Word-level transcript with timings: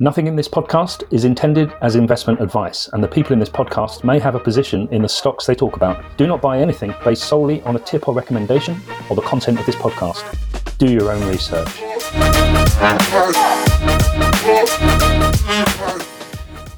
Nothing 0.00 0.28
in 0.28 0.36
this 0.36 0.46
podcast 0.46 1.02
is 1.12 1.24
intended 1.24 1.72
as 1.82 1.96
investment 1.96 2.40
advice, 2.40 2.88
and 2.92 3.02
the 3.02 3.08
people 3.08 3.32
in 3.32 3.40
this 3.40 3.48
podcast 3.48 4.04
may 4.04 4.20
have 4.20 4.36
a 4.36 4.38
position 4.38 4.86
in 4.92 5.02
the 5.02 5.08
stocks 5.08 5.44
they 5.44 5.56
talk 5.56 5.74
about. 5.74 6.16
Do 6.16 6.28
not 6.28 6.40
buy 6.40 6.60
anything 6.60 6.94
based 7.04 7.24
solely 7.24 7.62
on 7.62 7.74
a 7.74 7.80
tip 7.80 8.06
or 8.06 8.14
recommendation 8.14 8.80
or 9.10 9.16
the 9.16 9.22
content 9.22 9.58
of 9.58 9.66
this 9.66 9.74
podcast. 9.74 10.22
Do 10.78 10.88
your 10.88 11.10
own 11.10 11.26
research. 11.26 11.66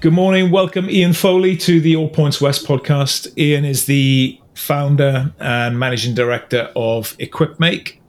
Good 0.01 0.15
morning. 0.15 0.51
Welcome, 0.51 0.89
Ian 0.89 1.13
Foley, 1.13 1.59
to 1.59 1.79
the 1.79 1.97
All 1.97 2.09
Points 2.09 2.41
West 2.41 2.67
podcast. 2.67 3.37
Ian 3.37 3.67
is 3.67 3.85
the 3.85 4.41
founder 4.55 5.35
and 5.39 5.79
managing 5.79 6.15
director 6.15 6.73
of 6.75 7.15
Equipmake, 7.19 8.00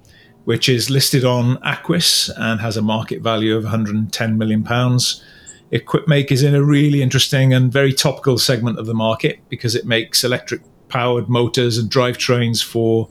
which 0.45 0.67
is 0.67 0.89
listed 0.89 1.23
on 1.23 1.57
Aquis 1.57 2.29
and 2.37 2.59
has 2.59 2.77
a 2.77 2.81
market 2.81 3.21
value 3.21 3.55
of 3.55 3.63
110 3.63 4.37
million 4.37 4.63
pounds. 4.63 5.23
Equipmake 5.71 6.31
is 6.31 6.43
in 6.43 6.55
a 6.55 6.63
really 6.63 7.01
interesting 7.01 7.53
and 7.53 7.71
very 7.71 7.93
topical 7.93 8.37
segment 8.37 8.77
of 8.77 8.85
the 8.85 8.93
market 8.93 9.39
because 9.49 9.75
it 9.75 9.85
makes 9.85 10.23
electric 10.23 10.61
powered 10.89 11.29
motors 11.29 11.77
and 11.77 11.89
drivetrains 11.89 12.63
for 12.63 13.09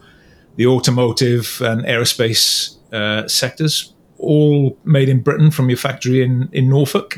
the 0.56 0.66
automotive 0.66 1.60
and 1.62 1.82
aerospace 1.84 2.77
uh, 2.92 3.27
sectors, 3.27 3.95
all 4.18 4.78
made 4.84 5.09
in 5.09 5.23
Britain 5.23 5.51
from 5.51 5.70
your 5.70 5.78
factory 5.78 6.23
in, 6.23 6.51
in 6.52 6.68
Norfolk. 6.68 7.16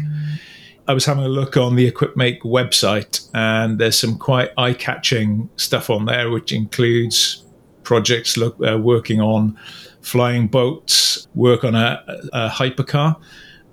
I 0.87 0.95
was 0.95 1.07
having 1.07 1.25
a 1.25 1.29
look 1.29 1.57
on 1.57 1.75
the 1.75 1.87
Equipmake 1.87 2.43
website, 2.43 3.29
and 3.35 3.79
there's 3.79 3.99
some 3.99 4.19
quite 4.19 4.51
eye 4.57 4.75
catching 4.75 5.49
stuff 5.57 5.91
on 5.91 6.05
there, 6.05 6.31
which 6.31 6.53
includes 6.53 7.45
projects 7.83 8.37
look, 8.37 8.57
uh, 8.65 8.79
working 8.79 9.21
on 9.21 9.59
flying 10.03 10.49
boats, 10.49 11.29
work 11.35 11.65
on 11.65 11.75
a, 11.75 12.03
a 12.33 12.49
hypercar. 12.49 13.17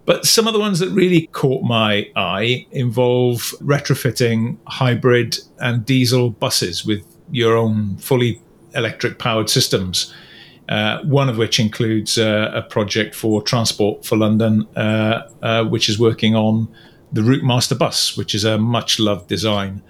But 0.06 0.26
some 0.26 0.48
of 0.48 0.54
the 0.54 0.60
ones 0.60 0.80
that 0.80 0.90
really 0.90 1.28
caught 1.28 1.64
my 1.64 2.10
eye 2.16 2.66
involve 2.72 3.54
retrofitting 3.62 4.58
hybrid 4.68 5.38
and 5.60 5.86
diesel 5.86 6.32
buses 6.32 6.84
with 6.84 7.06
your 7.32 7.56
own 7.56 7.98
fully 7.98 8.42
electric 8.74 9.20
powered 9.20 9.50
systems. 9.50 10.14
Uh, 10.68 11.02
one 11.04 11.30
of 11.30 11.38
which 11.38 11.60
includes 11.60 12.18
uh, 12.20 12.52
a 12.54 12.62
project 12.62 13.16
for 13.16 13.42
Transport 13.42 14.06
for 14.06 14.16
London, 14.18 14.68
uh, 14.76 15.28
uh 15.42 15.64
which 15.64 15.90
is 15.90 15.98
working 15.98 16.36
on 16.36 16.68
the 17.12 17.22
Routemaster 17.22 17.78
bus, 17.78 18.16
which 18.16 18.36
is 18.36 18.46
a 18.46 18.58
much 18.58 19.00
loved 19.00 19.28
design. 19.28 19.82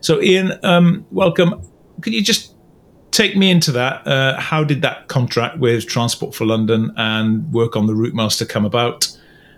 So, 0.00 0.20
Ian, 0.20 0.52
um, 0.62 1.06
welcome. 1.10 1.62
Could 2.02 2.12
you 2.12 2.22
just 2.22 2.54
take 3.18 3.36
me 3.36 3.50
into 3.50 3.72
that. 3.72 4.06
Uh, 4.06 4.38
how 4.38 4.62
did 4.62 4.80
that 4.82 5.08
contract 5.08 5.58
with 5.58 5.88
Transport 5.88 6.36
for 6.36 6.46
London 6.46 6.92
and 6.96 7.52
work 7.52 7.74
on 7.74 7.86
the 7.86 7.92
Routemaster 7.92 8.48
come 8.48 8.64
about? 8.64 9.08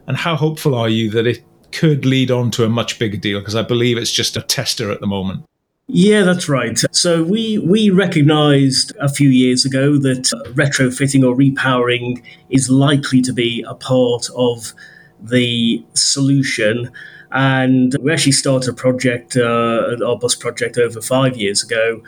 And 0.06 0.16
how 0.16 0.34
hopeful 0.34 0.74
are 0.74 0.88
you 0.88 1.10
that 1.10 1.26
it 1.26 1.44
could 1.70 2.06
lead 2.06 2.30
on 2.30 2.50
to 2.52 2.64
a 2.64 2.70
much 2.70 2.98
bigger 2.98 3.18
deal? 3.18 3.38
Because 3.38 3.54
I 3.54 3.62
believe 3.62 3.98
it's 3.98 4.12
just 4.12 4.34
a 4.34 4.40
tester 4.40 4.90
at 4.90 5.00
the 5.00 5.06
moment. 5.06 5.44
Yeah, 5.88 6.22
that's 6.22 6.48
right. 6.48 6.78
So 6.92 7.22
we 7.22 7.58
we 7.58 7.90
recognised 7.90 8.94
a 8.98 9.08
few 9.08 9.28
years 9.28 9.66
ago 9.66 9.98
that 9.98 10.32
retrofitting 10.54 11.22
or 11.26 11.36
repowering 11.36 12.22
is 12.48 12.70
likely 12.70 13.20
to 13.22 13.32
be 13.32 13.62
a 13.68 13.74
part 13.74 14.28
of 14.36 14.72
the 15.20 15.84
solution. 15.94 16.90
And 17.32 17.94
we 18.00 18.10
actually 18.12 18.32
started 18.32 18.70
a 18.70 18.72
project, 18.72 19.36
uh, 19.36 19.96
our 20.06 20.16
bus 20.16 20.34
project, 20.34 20.78
over 20.78 21.00
five 21.00 21.36
years 21.36 21.62
ago, 21.62 22.02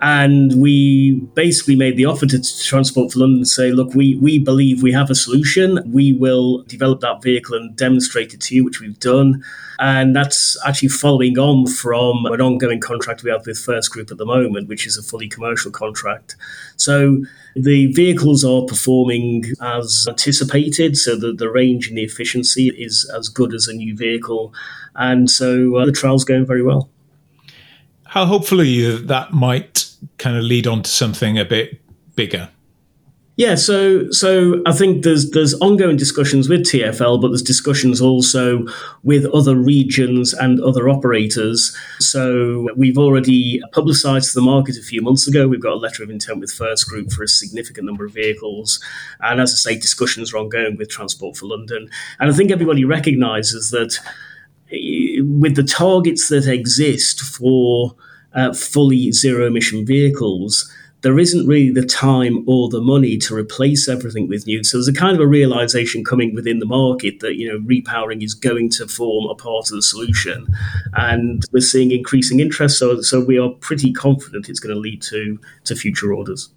and 0.00 0.60
we 0.60 1.20
basically 1.34 1.74
made 1.74 1.96
the 1.96 2.04
offer 2.04 2.26
to 2.26 2.64
Transport 2.64 3.12
for 3.12 3.20
London 3.20 3.40
to 3.40 3.46
say, 3.46 3.72
look, 3.72 3.94
we, 3.94 4.16
we 4.16 4.38
believe 4.38 4.82
we 4.82 4.92
have 4.92 5.08
a 5.08 5.14
solution. 5.14 5.80
We 5.90 6.12
will 6.12 6.64
develop 6.64 7.00
that 7.00 7.22
vehicle 7.22 7.56
and 7.56 7.74
demonstrate 7.74 8.34
it 8.34 8.40
to 8.42 8.54
you, 8.54 8.64
which 8.64 8.80
we've 8.80 8.98
done. 8.98 9.42
And 9.78 10.14
that's 10.14 10.56
actually 10.66 10.88
following 10.88 11.38
on 11.38 11.66
from 11.66 12.26
an 12.26 12.42
ongoing 12.42 12.80
contract 12.80 13.22
we 13.22 13.30
have 13.30 13.46
with 13.46 13.58
First 13.58 13.90
Group 13.90 14.10
at 14.10 14.18
the 14.18 14.26
moment, 14.26 14.68
which 14.68 14.86
is 14.86 14.98
a 14.98 15.02
fully 15.02 15.28
commercial 15.28 15.70
contract. 15.70 16.36
So 16.76 17.24
the 17.54 17.86
vehicles 17.92 18.44
are 18.44 18.62
performing 18.64 19.44
as 19.62 20.06
anticipated. 20.08 20.98
So 20.98 21.16
the, 21.16 21.32
the 21.32 21.50
range 21.50 21.88
and 21.88 21.96
the 21.96 22.04
efficiency 22.04 22.68
is 22.68 23.10
as 23.16 23.30
good 23.30 23.54
as 23.54 23.66
a 23.66 23.72
new 23.72 23.96
vehicle. 23.96 24.52
And 24.94 25.30
so 25.30 25.76
uh, 25.76 25.86
the 25.86 25.92
trial's 25.92 26.24
going 26.24 26.44
very 26.44 26.62
well. 26.62 26.90
How 28.04 28.24
hopeful 28.24 28.60
are 28.60 28.64
you 28.64 28.98
that 28.98 29.08
that 29.08 29.32
might 29.32 29.85
kind 30.18 30.36
of 30.36 30.42
lead 30.42 30.66
on 30.66 30.82
to 30.82 30.90
something 30.90 31.38
a 31.38 31.44
bit 31.44 31.80
bigger? 32.14 32.50
Yeah, 33.36 33.54
so 33.54 34.10
so 34.12 34.62
I 34.64 34.72
think 34.72 35.04
there's 35.04 35.30
there's 35.32 35.52
ongoing 35.60 35.98
discussions 35.98 36.48
with 36.48 36.62
TFL, 36.62 37.20
but 37.20 37.28
there's 37.28 37.42
discussions 37.42 38.00
also 38.00 38.64
with 39.02 39.26
other 39.26 39.54
regions 39.54 40.32
and 40.32 40.58
other 40.62 40.88
operators. 40.88 41.76
So 42.00 42.68
we've 42.76 42.96
already 42.96 43.60
publicised 43.72 44.32
to 44.32 44.40
the 44.40 44.46
market 44.46 44.78
a 44.78 44.82
few 44.82 45.02
months 45.02 45.28
ago. 45.28 45.48
We've 45.48 45.60
got 45.60 45.74
a 45.74 45.76
letter 45.76 46.02
of 46.02 46.08
intent 46.08 46.40
with 46.40 46.50
First 46.50 46.88
Group 46.88 47.12
for 47.12 47.22
a 47.22 47.28
significant 47.28 47.86
number 47.86 48.06
of 48.06 48.14
vehicles, 48.14 48.82
and 49.20 49.38
as 49.38 49.52
I 49.52 49.56
say, 49.56 49.78
discussions 49.78 50.32
are 50.32 50.38
ongoing 50.38 50.78
with 50.78 50.88
Transport 50.88 51.36
for 51.36 51.44
London. 51.44 51.90
And 52.18 52.30
I 52.30 52.34
think 52.34 52.50
everybody 52.50 52.86
recognises 52.86 53.70
that 53.70 53.98
eh, 54.72 55.20
with 55.20 55.56
the 55.56 55.62
targets 55.62 56.30
that 56.30 56.46
exist 56.46 57.20
for 57.20 57.96
uh, 58.36 58.52
fully 58.52 59.10
zero 59.12 59.46
emission 59.46 59.84
vehicles, 59.84 60.70
there 61.02 61.18
isn't 61.18 61.46
really 61.46 61.70
the 61.70 61.84
time 61.84 62.44
or 62.48 62.68
the 62.68 62.80
money 62.80 63.16
to 63.16 63.34
replace 63.34 63.88
everything 63.88 64.28
with 64.28 64.46
new. 64.46 64.64
So 64.64 64.78
there's 64.78 64.88
a 64.88 64.92
kind 64.92 65.14
of 65.14 65.20
a 65.20 65.26
realization 65.26 66.04
coming 66.04 66.34
within 66.34 66.58
the 66.58 66.66
market 66.66 67.20
that 67.20 67.36
you 67.36 67.48
know 67.48 67.58
repowering 67.60 68.22
is 68.22 68.34
going 68.34 68.70
to 68.70 68.86
form 68.86 69.26
a 69.30 69.34
part 69.34 69.70
of 69.70 69.76
the 69.76 69.82
solution, 69.82 70.46
and 70.94 71.44
we're 71.52 71.60
seeing 71.60 71.92
increasing 71.92 72.40
interest. 72.40 72.78
So 72.78 73.00
so 73.02 73.20
we 73.20 73.38
are 73.38 73.50
pretty 73.50 73.92
confident 73.92 74.48
it's 74.48 74.60
going 74.60 74.74
to 74.74 74.80
lead 74.80 75.02
to 75.02 75.38
to 75.64 75.74
future 75.74 76.12
orders. 76.12 76.50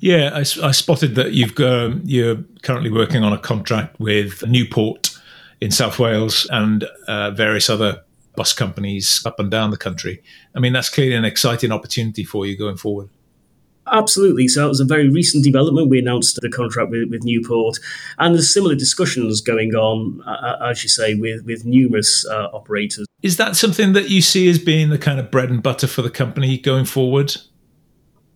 Yeah, 0.00 0.30
I, 0.34 0.40
I 0.40 0.72
spotted 0.72 1.14
that 1.14 1.32
you've 1.32 1.54
got, 1.54 2.06
you're 2.06 2.36
currently 2.62 2.90
working 2.90 3.22
on 3.22 3.32
a 3.32 3.38
contract 3.38 3.98
with 3.98 4.46
Newport 4.46 5.10
in 5.60 5.70
South 5.70 5.98
Wales 5.98 6.46
and 6.50 6.84
uh, 7.08 7.30
various 7.30 7.70
other 7.70 8.02
bus 8.36 8.52
companies 8.52 9.22
up 9.24 9.40
and 9.40 9.50
down 9.50 9.70
the 9.70 9.76
country. 9.76 10.22
I 10.54 10.60
mean, 10.60 10.72
that's 10.72 10.88
clearly 10.88 11.14
an 11.14 11.24
exciting 11.24 11.72
opportunity 11.72 12.24
for 12.24 12.46
you 12.46 12.56
going 12.56 12.76
forward. 12.76 13.08
Absolutely. 13.92 14.48
So 14.48 14.62
that 14.62 14.68
was 14.68 14.80
a 14.80 14.84
very 14.84 15.08
recent 15.08 15.44
development. 15.44 15.88
We 15.88 16.00
announced 16.00 16.38
the 16.40 16.48
contract 16.48 16.90
with, 16.90 17.08
with 17.08 17.24
Newport, 17.24 17.78
and 18.18 18.34
there's 18.34 18.52
similar 18.52 18.74
discussions 18.74 19.40
going 19.40 19.74
on, 19.74 20.22
uh, 20.22 20.56
as 20.70 20.82
you 20.82 20.88
say, 20.88 21.14
with 21.14 21.44
with 21.44 21.64
numerous 21.64 22.26
uh, 22.28 22.48
operators. 22.52 23.06
Is 23.22 23.36
that 23.36 23.54
something 23.56 23.92
that 23.92 24.10
you 24.10 24.22
see 24.22 24.48
as 24.48 24.58
being 24.58 24.90
the 24.90 24.98
kind 24.98 25.20
of 25.20 25.30
bread 25.30 25.50
and 25.50 25.62
butter 25.62 25.86
for 25.86 26.02
the 26.02 26.10
company 26.10 26.58
going 26.58 26.84
forward? 26.84 27.36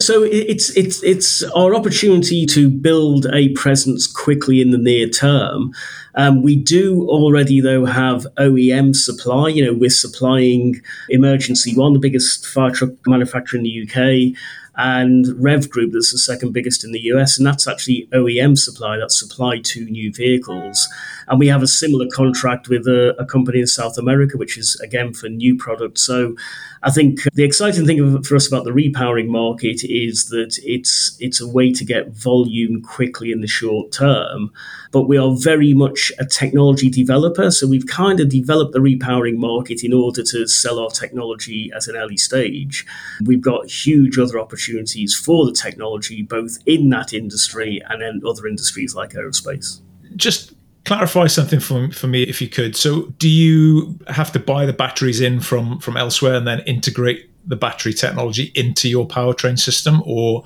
So 0.00 0.22
it's 0.22 0.74
it's 0.76 1.02
it's 1.02 1.42
our 1.42 1.74
opportunity 1.74 2.46
to 2.46 2.70
build 2.70 3.26
a 3.34 3.50
presence 3.50 4.06
quickly 4.06 4.62
in 4.62 4.70
the 4.70 4.78
near 4.78 5.06
term. 5.06 5.72
Um, 6.14 6.42
we 6.42 6.56
do 6.56 7.06
already 7.06 7.60
though 7.60 7.84
have 7.84 8.26
OEM 8.38 8.96
supply. 8.96 9.48
You 9.48 9.66
know, 9.66 9.74
we're 9.74 9.90
supplying 9.90 10.80
Emergency 11.10 11.76
One, 11.76 11.92
the 11.92 11.98
biggest 11.98 12.46
fire 12.46 12.70
truck 12.70 12.92
manufacturer 13.06 13.58
in 13.58 13.64
the 13.64 13.82
UK 13.82 14.36
and 14.80 15.26
Rev 15.36 15.68
Group, 15.68 15.92
that's 15.92 16.10
the 16.10 16.18
second 16.18 16.52
biggest 16.52 16.84
in 16.84 16.92
the 16.92 17.00
US, 17.12 17.36
and 17.36 17.46
that's 17.46 17.68
actually 17.68 18.08
OEM 18.12 18.56
supply, 18.56 18.96
that's 18.96 19.18
supply 19.18 19.60
to 19.60 19.84
new 19.84 20.10
vehicles. 20.10 20.88
And 21.28 21.38
we 21.38 21.48
have 21.48 21.62
a 21.62 21.66
similar 21.66 22.06
contract 22.10 22.68
with 22.70 22.86
a, 22.86 23.14
a 23.18 23.26
company 23.26 23.60
in 23.60 23.66
South 23.66 23.98
America, 23.98 24.38
which 24.38 24.56
is 24.56 24.80
again 24.80 25.12
for 25.12 25.28
new 25.28 25.54
products. 25.54 26.02
So 26.02 26.34
I 26.82 26.90
think 26.90 27.20
the 27.34 27.44
exciting 27.44 27.84
thing 27.84 28.22
for 28.22 28.36
us 28.36 28.48
about 28.48 28.64
the 28.64 28.70
repowering 28.70 29.28
market 29.28 29.84
is 29.84 30.30
that 30.30 30.58
it's 30.64 31.14
it's 31.20 31.40
a 31.40 31.48
way 31.48 31.72
to 31.72 31.84
get 31.84 32.12
volume 32.12 32.80
quickly 32.80 33.32
in 33.32 33.42
the 33.42 33.46
short 33.46 33.92
term. 33.92 34.50
But 34.92 35.02
we 35.02 35.18
are 35.18 35.36
very 35.36 35.74
much 35.74 36.10
a 36.18 36.24
technology 36.24 36.88
developer, 36.88 37.50
so 37.50 37.66
we've 37.66 37.86
kind 37.86 38.18
of 38.18 38.30
developed 38.30 38.72
the 38.72 38.80
repowering 38.80 39.36
market 39.36 39.84
in 39.84 39.92
order 39.92 40.22
to 40.22 40.46
sell 40.48 40.80
our 40.80 40.90
technology 40.90 41.70
at 41.76 41.86
an 41.86 41.96
early 41.96 42.16
stage. 42.16 42.86
We've 43.24 43.42
got 43.42 43.70
huge 43.70 44.18
other 44.18 44.40
opportunities 44.40 44.69
for 45.16 45.46
the 45.46 45.52
technology, 45.52 46.22
both 46.22 46.58
in 46.66 46.88
that 46.90 47.12
industry 47.12 47.80
and 47.88 48.02
in 48.02 48.22
other 48.26 48.46
industries 48.46 48.94
like 48.94 49.10
aerospace. 49.10 49.80
Just 50.16 50.54
clarify 50.84 51.26
something 51.26 51.60
for, 51.60 51.90
for 51.90 52.06
me 52.06 52.22
if 52.22 52.40
you 52.40 52.48
could 52.48 52.74
so 52.74 53.02
do 53.18 53.28
you 53.28 53.98
have 54.08 54.32
to 54.32 54.38
buy 54.38 54.64
the 54.64 54.72
batteries 54.72 55.20
in 55.20 55.38
from 55.38 55.78
from 55.78 55.96
elsewhere 55.96 56.34
and 56.34 56.46
then 56.46 56.60
integrate 56.60 57.30
the 57.46 57.54
battery 57.54 57.92
technology 57.92 58.50
into 58.54 58.88
your 58.88 59.06
powertrain 59.06 59.58
system 59.58 60.02
or 60.06 60.42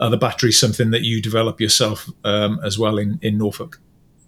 are 0.00 0.08
the 0.08 0.16
batteries 0.16 0.58
something 0.58 0.92
that 0.92 1.02
you 1.02 1.20
develop 1.20 1.60
yourself 1.60 2.08
um, 2.24 2.60
as 2.64 2.78
well 2.78 2.96
in 2.96 3.18
in 3.22 3.36
norfolk 3.36 3.80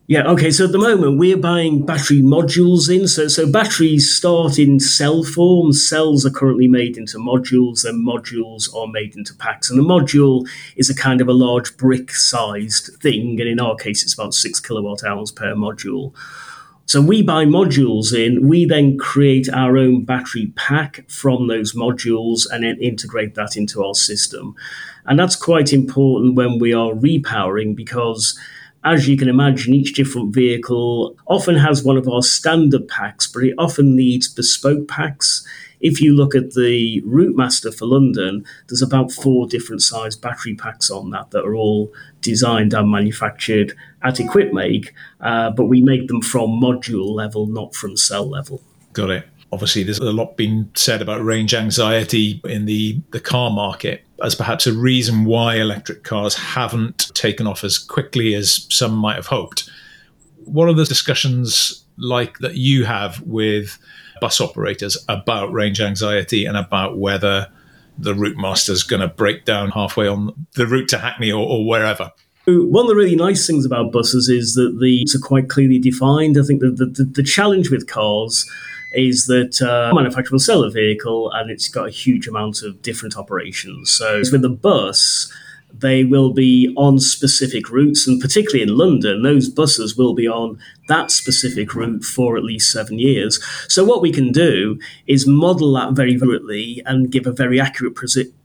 yeah, 0.06 0.24
okay. 0.24 0.50
So 0.50 0.66
at 0.66 0.72
the 0.72 0.78
moment, 0.78 1.18
we're 1.18 1.38
buying 1.38 1.86
battery 1.86 2.20
modules 2.20 2.94
in. 2.94 3.08
So, 3.08 3.26
so 3.26 3.50
batteries 3.50 4.14
start 4.14 4.58
in 4.58 4.78
cell 4.78 5.24
form. 5.24 5.72
Cells 5.72 6.26
are 6.26 6.30
currently 6.30 6.68
made 6.68 6.98
into 6.98 7.16
modules, 7.16 7.86
and 7.86 8.06
modules 8.06 8.74
are 8.74 8.86
made 8.86 9.16
into 9.16 9.34
packs. 9.34 9.70
And 9.70 9.78
the 9.78 9.82
module 9.82 10.46
is 10.76 10.90
a 10.90 10.94
kind 10.94 11.22
of 11.22 11.28
a 11.28 11.32
large 11.32 11.76
brick 11.78 12.10
sized 12.10 13.00
thing. 13.00 13.40
And 13.40 13.48
in 13.48 13.58
our 13.58 13.76
case, 13.76 14.02
it's 14.02 14.12
about 14.12 14.34
six 14.34 14.60
kilowatt 14.60 15.04
hours 15.04 15.30
per 15.30 15.54
module. 15.54 16.12
So 16.86 17.00
we 17.00 17.22
buy 17.22 17.46
modules 17.46 18.12
in, 18.12 18.46
we 18.46 18.66
then 18.66 18.98
create 18.98 19.48
our 19.48 19.78
own 19.78 20.04
battery 20.04 20.52
pack 20.54 21.08
from 21.08 21.48
those 21.48 21.72
modules 21.72 22.42
and 22.50 22.62
then 22.62 22.76
integrate 22.78 23.36
that 23.36 23.56
into 23.56 23.82
our 23.82 23.94
system. 23.94 24.54
And 25.06 25.18
that's 25.18 25.34
quite 25.34 25.72
important 25.72 26.34
when 26.34 26.58
we 26.58 26.74
are 26.74 26.92
repowering 26.92 27.74
because 27.74 28.38
as 28.84 29.08
you 29.08 29.16
can 29.16 29.28
imagine, 29.28 29.74
each 29.74 29.94
different 29.94 30.34
vehicle 30.34 31.16
often 31.26 31.56
has 31.56 31.82
one 31.82 31.96
of 31.96 32.06
our 32.06 32.22
standard 32.22 32.86
packs, 32.86 33.26
but 33.26 33.42
it 33.42 33.54
often 33.56 33.96
needs 33.96 34.28
bespoke 34.28 34.86
packs. 34.88 35.46
If 35.80 36.00
you 36.00 36.14
look 36.14 36.34
at 36.34 36.52
the 36.52 37.02
Routemaster 37.06 37.74
for 37.74 37.86
London, 37.86 38.44
there's 38.68 38.82
about 38.82 39.10
four 39.10 39.46
different 39.46 39.82
size 39.82 40.16
battery 40.16 40.54
packs 40.54 40.90
on 40.90 41.10
that 41.10 41.30
that 41.30 41.44
are 41.44 41.54
all 41.54 41.92
designed 42.20 42.74
and 42.74 42.90
manufactured 42.90 43.74
at 44.02 44.20
Equipmake, 44.20 44.92
uh, 45.20 45.50
but 45.50 45.64
we 45.64 45.80
make 45.80 46.08
them 46.08 46.20
from 46.20 46.50
module 46.50 47.14
level, 47.14 47.46
not 47.46 47.74
from 47.74 47.96
cell 47.96 48.28
level. 48.28 48.62
Got 48.92 49.10
it. 49.10 49.28
Obviously, 49.52 49.84
there's 49.84 49.98
a 49.98 50.12
lot 50.12 50.36
been 50.36 50.70
said 50.74 51.00
about 51.00 51.24
range 51.24 51.54
anxiety 51.54 52.40
in 52.44 52.64
the, 52.64 53.00
the 53.12 53.20
car 53.20 53.50
market 53.50 54.04
as 54.22 54.34
perhaps 54.34 54.66
a 54.66 54.72
reason 54.72 55.24
why 55.24 55.56
electric 55.56 56.02
cars 56.02 56.34
haven't 56.34 57.14
taken 57.14 57.46
off 57.46 57.62
as 57.62 57.78
quickly 57.78 58.34
as 58.34 58.66
some 58.70 58.94
might 58.94 59.16
have 59.16 59.26
hoped. 59.26 59.68
What 60.44 60.68
are 60.68 60.72
the 60.72 60.84
discussions 60.84 61.84
like 61.96 62.38
that 62.38 62.56
you 62.56 62.84
have 62.84 63.20
with 63.22 63.78
bus 64.20 64.40
operators 64.40 64.96
about 65.08 65.52
range 65.52 65.80
anxiety 65.80 66.46
and 66.46 66.56
about 66.56 66.98
whether 66.98 67.48
the 67.98 68.14
Routemaster 68.14 68.70
is 68.70 68.82
going 68.82 69.00
to 69.00 69.08
break 69.08 69.44
down 69.44 69.70
halfway 69.70 70.08
on 70.08 70.46
the 70.54 70.66
route 70.66 70.88
to 70.88 70.98
Hackney 70.98 71.30
or, 71.30 71.46
or 71.46 71.66
wherever? 71.66 72.10
One 72.46 72.84
of 72.84 72.88
the 72.88 72.96
really 72.96 73.16
nice 73.16 73.46
things 73.46 73.64
about 73.64 73.92
buses 73.92 74.28
is 74.28 74.54
that 74.54 74.78
the 74.80 75.06
are 75.14 75.26
quite 75.26 75.48
clearly 75.48 75.78
defined. 75.78 76.36
I 76.38 76.42
think 76.42 76.60
the, 76.60 76.70
the, 76.70 77.04
the 77.04 77.22
challenge 77.22 77.70
with 77.70 77.86
cars 77.86 78.50
is 78.96 79.26
that 79.26 79.60
uh, 79.62 79.90
a 79.90 79.94
manufacturer 79.94 80.34
will 80.34 80.40
sell 80.40 80.64
a 80.64 80.70
vehicle 80.70 81.30
and 81.32 81.50
it's 81.50 81.68
got 81.68 81.88
a 81.88 81.90
huge 81.90 82.26
amount 82.26 82.62
of 82.62 82.82
different 82.82 83.16
operations. 83.16 83.92
So 83.92 84.18
with 84.30 84.42
the 84.42 84.48
bus, 84.48 85.32
they 85.76 86.04
will 86.04 86.32
be 86.32 86.72
on 86.76 87.00
specific 87.00 87.70
routes, 87.70 88.06
and 88.06 88.20
particularly 88.20 88.62
in 88.62 88.76
London, 88.76 89.22
those 89.22 89.48
buses 89.48 89.96
will 89.96 90.14
be 90.14 90.28
on 90.28 90.58
that 90.88 91.10
specific 91.10 91.74
route 91.74 92.04
for 92.04 92.36
at 92.36 92.44
least 92.44 92.70
seven 92.70 92.98
years. 92.98 93.42
So, 93.68 93.84
what 93.84 94.00
we 94.00 94.12
can 94.12 94.30
do 94.30 94.78
is 95.06 95.26
model 95.26 95.72
that 95.74 95.92
very 95.92 96.14
accurately 96.14 96.80
and 96.86 97.10
give 97.10 97.26
a 97.26 97.32
very 97.32 97.60
accurate 97.60 97.96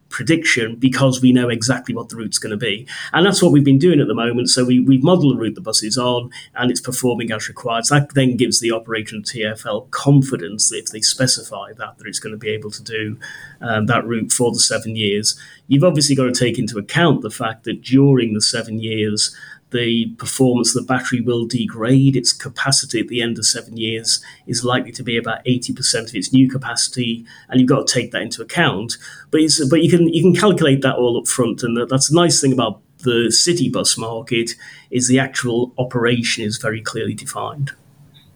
prediction 0.09 0.75
because 0.75 1.21
we 1.21 1.31
know 1.31 1.50
exactly 1.50 1.95
what 1.95 2.09
the 2.09 2.15
route's 2.15 2.39
going 2.39 2.51
to 2.51 2.57
be. 2.57 2.88
And 3.13 3.25
that's 3.25 3.41
what 3.41 3.51
we've 3.51 3.63
been 3.63 3.79
doing 3.79 4.00
at 4.00 4.07
the 4.07 4.13
moment. 4.13 4.50
So 4.50 4.65
we, 4.65 4.79
we've 4.79 5.03
modeled 5.03 5.35
the 5.35 5.39
route 5.39 5.56
the 5.56 5.61
bus 5.61 5.83
is 5.83 5.97
on 5.97 6.31
and 6.56 6.71
it's 6.71 6.81
performing 6.81 7.31
as 7.31 7.47
required. 7.47 7.85
So 7.85 8.00
that 8.00 8.13
then 8.13 8.38
gives 8.38 8.59
the 8.59 8.71
operation 8.71 9.19
of 9.19 9.23
TFL 9.23 9.89
confidence 9.91 10.69
that 10.69 10.77
if 10.77 10.88
they 10.88 11.01
specify 11.01 11.73
that, 11.77 11.97
that 11.97 12.07
it's 12.07 12.19
going 12.19 12.33
to 12.33 12.38
be 12.38 12.50
able 12.50 12.71
to 12.71 12.83
do 12.83 13.17
um, 13.61 13.85
that 13.85 14.06
route 14.06 14.31
for 14.31 14.51
the 14.51 14.59
seven 14.59 14.95
years. 14.95 15.39
You've 15.67 15.83
obviously 15.83 16.15
got 16.15 16.25
to 16.25 16.31
take 16.31 16.57
into 16.57 16.79
account 16.79 17.21
the 17.21 17.29
fact 17.29 17.63
that 17.65 17.81
during 17.81 18.33
the 18.33 18.41
seven 18.41 18.79
years, 18.79 19.35
the 19.71 20.07
performance 20.18 20.75
of 20.75 20.81
the 20.81 20.94
battery 20.94 21.21
will 21.21 21.45
degrade. 21.45 22.16
Its 22.16 22.33
capacity 22.33 23.00
at 23.00 23.07
the 23.07 23.21
end 23.21 23.38
of 23.38 23.45
seven 23.45 23.77
years 23.77 24.24
is 24.48 24.63
likely 24.63 24.92
to 24.92 25.04
be 25.04 25.18
about 25.18 25.44
80% 25.45 26.10
of 26.10 26.16
its 26.16 26.33
new 26.33 26.50
capacity, 26.50 27.25
and 27.48 27.60
you've 27.60 27.69
got 27.69 27.88
to 27.88 27.94
take 27.94 28.12
that 28.12 28.21
into 28.21 28.42
account. 28.42 28.98
But 29.31 29.42
but 29.69 29.81
you 29.81 29.89
can 29.89 30.10
you 30.10 30.21
can 30.21 30.36
calculate 30.36 30.81
that 30.81 30.95
all 30.95 31.18
up 31.18 31.27
front, 31.27 31.63
and 31.63 31.89
that's 31.89 32.12
a 32.12 32.16
nice 32.16 32.42
thing 32.42 32.54
about 32.54 32.81
the 33.00 33.31
city 33.31 33.69
bus 33.69 33.98
market 33.98 34.51
is 34.92 35.07
the 35.07 35.19
actual 35.19 35.74
operation 35.77 36.44
is 36.44 36.57
very 36.57 36.81
clearly 36.81 37.13
defined. 37.13 37.72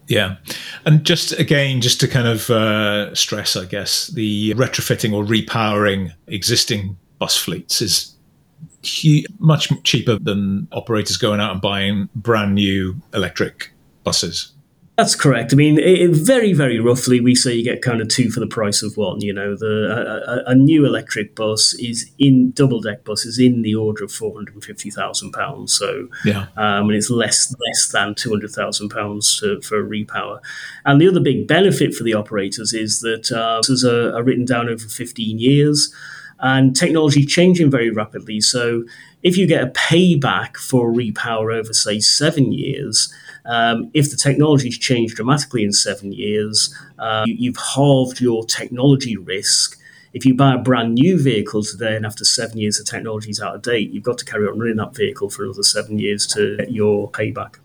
Yeah. 0.06 0.36
And 0.84 1.04
just 1.04 1.32
again, 1.32 1.80
just 1.80 2.00
to 2.00 2.08
kind 2.08 2.28
of 2.28 2.50
uh, 2.50 3.14
stress, 3.14 3.56
I 3.56 3.64
guess, 3.64 4.08
the 4.08 4.54
retrofitting 4.54 5.14
or 5.14 5.24
repowering 5.24 6.12
existing 6.26 6.96
bus 7.18 7.36
fleets 7.36 7.80
is 7.80 8.13
much 9.38 9.70
cheaper 9.82 10.18
than 10.18 10.68
operators 10.72 11.16
going 11.16 11.40
out 11.40 11.52
and 11.52 11.60
buying 11.60 12.08
brand 12.14 12.54
new 12.54 12.96
electric 13.12 13.72
buses. 14.04 14.50
That's 14.96 15.16
correct. 15.16 15.52
I 15.52 15.56
mean, 15.56 15.76
it, 15.80 16.12
very, 16.12 16.52
very 16.52 16.78
roughly, 16.78 17.20
we 17.20 17.34
say 17.34 17.52
you 17.52 17.64
get 17.64 17.82
kind 17.82 18.00
of 18.00 18.06
two 18.06 18.30
for 18.30 18.38
the 18.38 18.46
price 18.46 18.80
of 18.80 18.96
one. 18.96 19.20
You 19.22 19.32
know, 19.32 19.56
the 19.56 20.44
a, 20.46 20.52
a 20.52 20.54
new 20.54 20.86
electric 20.86 21.34
bus 21.34 21.74
is 21.74 22.08
in 22.20 22.52
double 22.52 22.80
deck 22.80 23.02
bus 23.02 23.24
is 23.26 23.36
in 23.36 23.62
the 23.62 23.74
order 23.74 24.04
of 24.04 24.12
four 24.12 24.32
hundred 24.32 24.54
and 24.54 24.62
fifty 24.62 24.90
thousand 24.90 25.32
pounds. 25.32 25.74
So, 25.74 26.06
yeah, 26.24 26.46
um, 26.56 26.86
and 26.86 26.94
it's 26.94 27.10
less 27.10 27.52
less 27.66 27.88
than 27.88 28.14
two 28.14 28.30
hundred 28.30 28.52
thousand 28.52 28.90
pounds 28.90 29.42
for 29.62 29.80
a 29.80 29.82
repower. 29.82 30.38
And 30.84 31.00
the 31.00 31.08
other 31.08 31.18
big 31.18 31.48
benefit 31.48 31.92
for 31.92 32.04
the 32.04 32.14
operators 32.14 32.72
is 32.72 33.00
that 33.00 33.32
uh, 33.32 33.58
buses 33.58 33.84
are, 33.84 34.16
are 34.16 34.22
written 34.22 34.44
down 34.44 34.68
over 34.68 34.86
fifteen 34.86 35.40
years 35.40 35.92
and 36.44 36.76
technology 36.76 37.24
changing 37.24 37.70
very 37.70 37.90
rapidly. 37.90 38.38
So 38.38 38.84
if 39.22 39.38
you 39.38 39.46
get 39.46 39.64
a 39.64 39.68
payback 39.68 40.58
for 40.58 40.92
repower 40.92 41.54
over, 41.54 41.72
say, 41.72 42.00
seven 42.00 42.52
years, 42.52 43.12
um, 43.46 43.90
if 43.94 44.10
the 44.10 44.16
technology's 44.18 44.76
changed 44.76 45.16
dramatically 45.16 45.64
in 45.64 45.72
seven 45.72 46.12
years, 46.12 46.74
uh, 46.98 47.24
you, 47.26 47.34
you've 47.38 47.56
halved 47.74 48.20
your 48.20 48.44
technology 48.44 49.16
risk. 49.16 49.80
If 50.12 50.26
you 50.26 50.34
buy 50.34 50.54
a 50.54 50.58
brand 50.58 50.94
new 50.94 51.20
vehicle 51.20 51.62
today 51.64 51.96
and 51.96 52.04
after 52.04 52.26
seven 52.26 52.58
years 52.58 52.76
the 52.76 52.84
technology 52.84 53.30
is 53.30 53.40
out 53.40 53.54
of 53.54 53.62
date, 53.62 53.90
you've 53.90 54.04
got 54.04 54.18
to 54.18 54.26
carry 54.26 54.46
on 54.46 54.58
running 54.58 54.76
that 54.76 54.94
vehicle 54.94 55.30
for 55.30 55.44
another 55.44 55.62
seven 55.62 55.98
years 55.98 56.26
to 56.34 56.58
get 56.58 56.70
your 56.70 57.10
payback. 57.10 57.56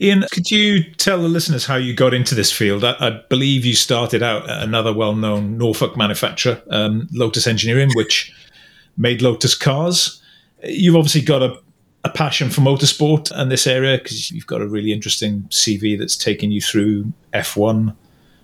Ian, 0.00 0.24
could 0.30 0.50
you 0.50 0.84
tell 0.94 1.20
the 1.20 1.28
listeners 1.28 1.66
how 1.66 1.74
you 1.76 1.92
got 1.92 2.14
into 2.14 2.34
this 2.34 2.52
field? 2.52 2.84
I, 2.84 2.94
I 3.00 3.10
believe 3.28 3.64
you 3.64 3.74
started 3.74 4.22
out 4.22 4.48
at 4.48 4.62
another 4.62 4.92
well 4.92 5.16
known 5.16 5.58
Norfolk 5.58 5.96
manufacturer, 5.96 6.62
um, 6.70 7.08
Lotus 7.12 7.46
Engineering, 7.46 7.90
which 7.94 8.32
made 8.96 9.22
Lotus 9.22 9.56
cars. 9.56 10.22
You've 10.62 10.96
obviously 10.96 11.22
got 11.22 11.42
a, 11.42 11.58
a 12.04 12.10
passion 12.10 12.48
for 12.48 12.60
motorsport 12.60 13.32
and 13.32 13.50
this 13.50 13.66
area 13.66 13.98
because 13.98 14.30
you've 14.30 14.46
got 14.46 14.62
a 14.62 14.68
really 14.68 14.92
interesting 14.92 15.42
CV 15.50 15.98
that's 15.98 16.16
taken 16.16 16.52
you 16.52 16.60
through 16.60 17.12
F1 17.34 17.94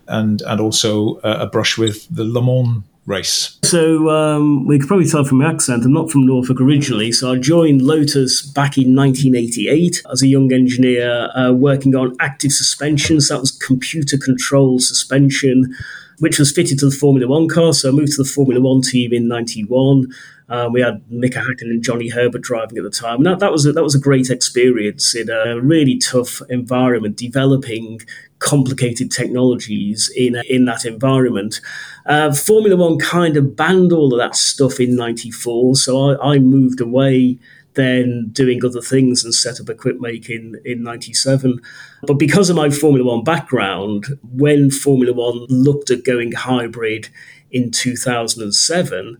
and, 0.08 0.42
and 0.42 0.60
also 0.60 1.20
a, 1.22 1.42
a 1.42 1.46
brush 1.46 1.78
with 1.78 2.08
the 2.14 2.24
Le 2.24 2.42
Mans 2.42 2.82
race? 3.06 3.58
So 3.64 4.08
um, 4.10 4.66
we 4.66 4.78
could 4.78 4.88
probably 4.88 5.06
tell 5.06 5.24
from 5.24 5.38
my 5.38 5.50
accent, 5.50 5.84
I'm 5.84 5.92
not 5.92 6.10
from 6.10 6.26
Norfolk 6.26 6.60
originally. 6.60 7.12
So 7.12 7.32
I 7.32 7.36
joined 7.36 7.82
Lotus 7.82 8.42
back 8.42 8.78
in 8.78 8.94
1988 8.94 10.02
as 10.10 10.22
a 10.22 10.26
young 10.26 10.52
engineer 10.52 11.30
uh, 11.36 11.52
working 11.52 11.94
on 11.94 12.16
active 12.20 12.52
suspensions. 12.52 13.28
That 13.28 13.40
was 13.40 13.50
computer 13.50 14.16
controlled 14.16 14.82
suspension, 14.82 15.74
which 16.18 16.38
was 16.38 16.52
fitted 16.52 16.78
to 16.78 16.88
the 16.88 16.96
Formula 16.96 17.28
One 17.28 17.48
car. 17.48 17.72
So 17.72 17.88
I 17.88 17.92
moved 17.92 18.12
to 18.12 18.22
the 18.22 18.28
Formula 18.28 18.60
One 18.60 18.82
team 18.82 19.12
in 19.12 19.28
91. 19.28 20.06
Um, 20.48 20.72
we 20.72 20.82
had 20.82 21.02
Mika 21.10 21.38
Hakkinen 21.38 21.70
and 21.70 21.82
Johnny 21.82 22.08
Herbert 22.08 22.42
driving 22.42 22.76
at 22.76 22.84
the 22.84 22.90
time. 22.90 23.16
And 23.16 23.26
that, 23.26 23.38
that, 23.38 23.50
was 23.50 23.64
a, 23.64 23.72
that 23.72 23.82
was 23.82 23.94
a 23.94 24.00
great 24.00 24.28
experience 24.28 25.14
in 25.14 25.30
a 25.30 25.60
really 25.60 25.98
tough 25.98 26.42
environment, 26.50 27.16
developing 27.16 28.00
complicated 28.40 29.10
technologies 29.10 30.10
in, 30.14 30.36
in 30.48 30.66
that 30.66 30.84
environment. 30.84 31.60
Uh, 32.04 32.32
Formula 32.32 32.76
One 32.76 32.98
kind 32.98 33.36
of 33.36 33.56
banned 33.56 33.92
all 33.92 34.12
of 34.12 34.18
that 34.18 34.36
stuff 34.36 34.80
in 34.80 34.96
94, 34.96 35.76
so 35.76 36.10
I, 36.10 36.34
I 36.34 36.38
moved 36.38 36.80
away 36.80 37.38
then 37.74 38.28
doing 38.32 38.64
other 38.64 38.80
things 38.80 39.24
and 39.24 39.34
set 39.34 39.60
up 39.60 39.68
Equipmake 39.68 40.30
in, 40.30 40.60
in 40.64 40.82
97. 40.82 41.60
But 42.02 42.14
because 42.14 42.50
of 42.50 42.56
my 42.56 42.70
Formula 42.70 43.04
One 43.08 43.24
background, 43.24 44.06
when 44.32 44.70
Formula 44.70 45.12
One 45.12 45.46
looked 45.48 45.90
at 45.90 46.04
going 46.04 46.32
hybrid 46.32 47.08
in 47.50 47.70
2007, 47.70 49.18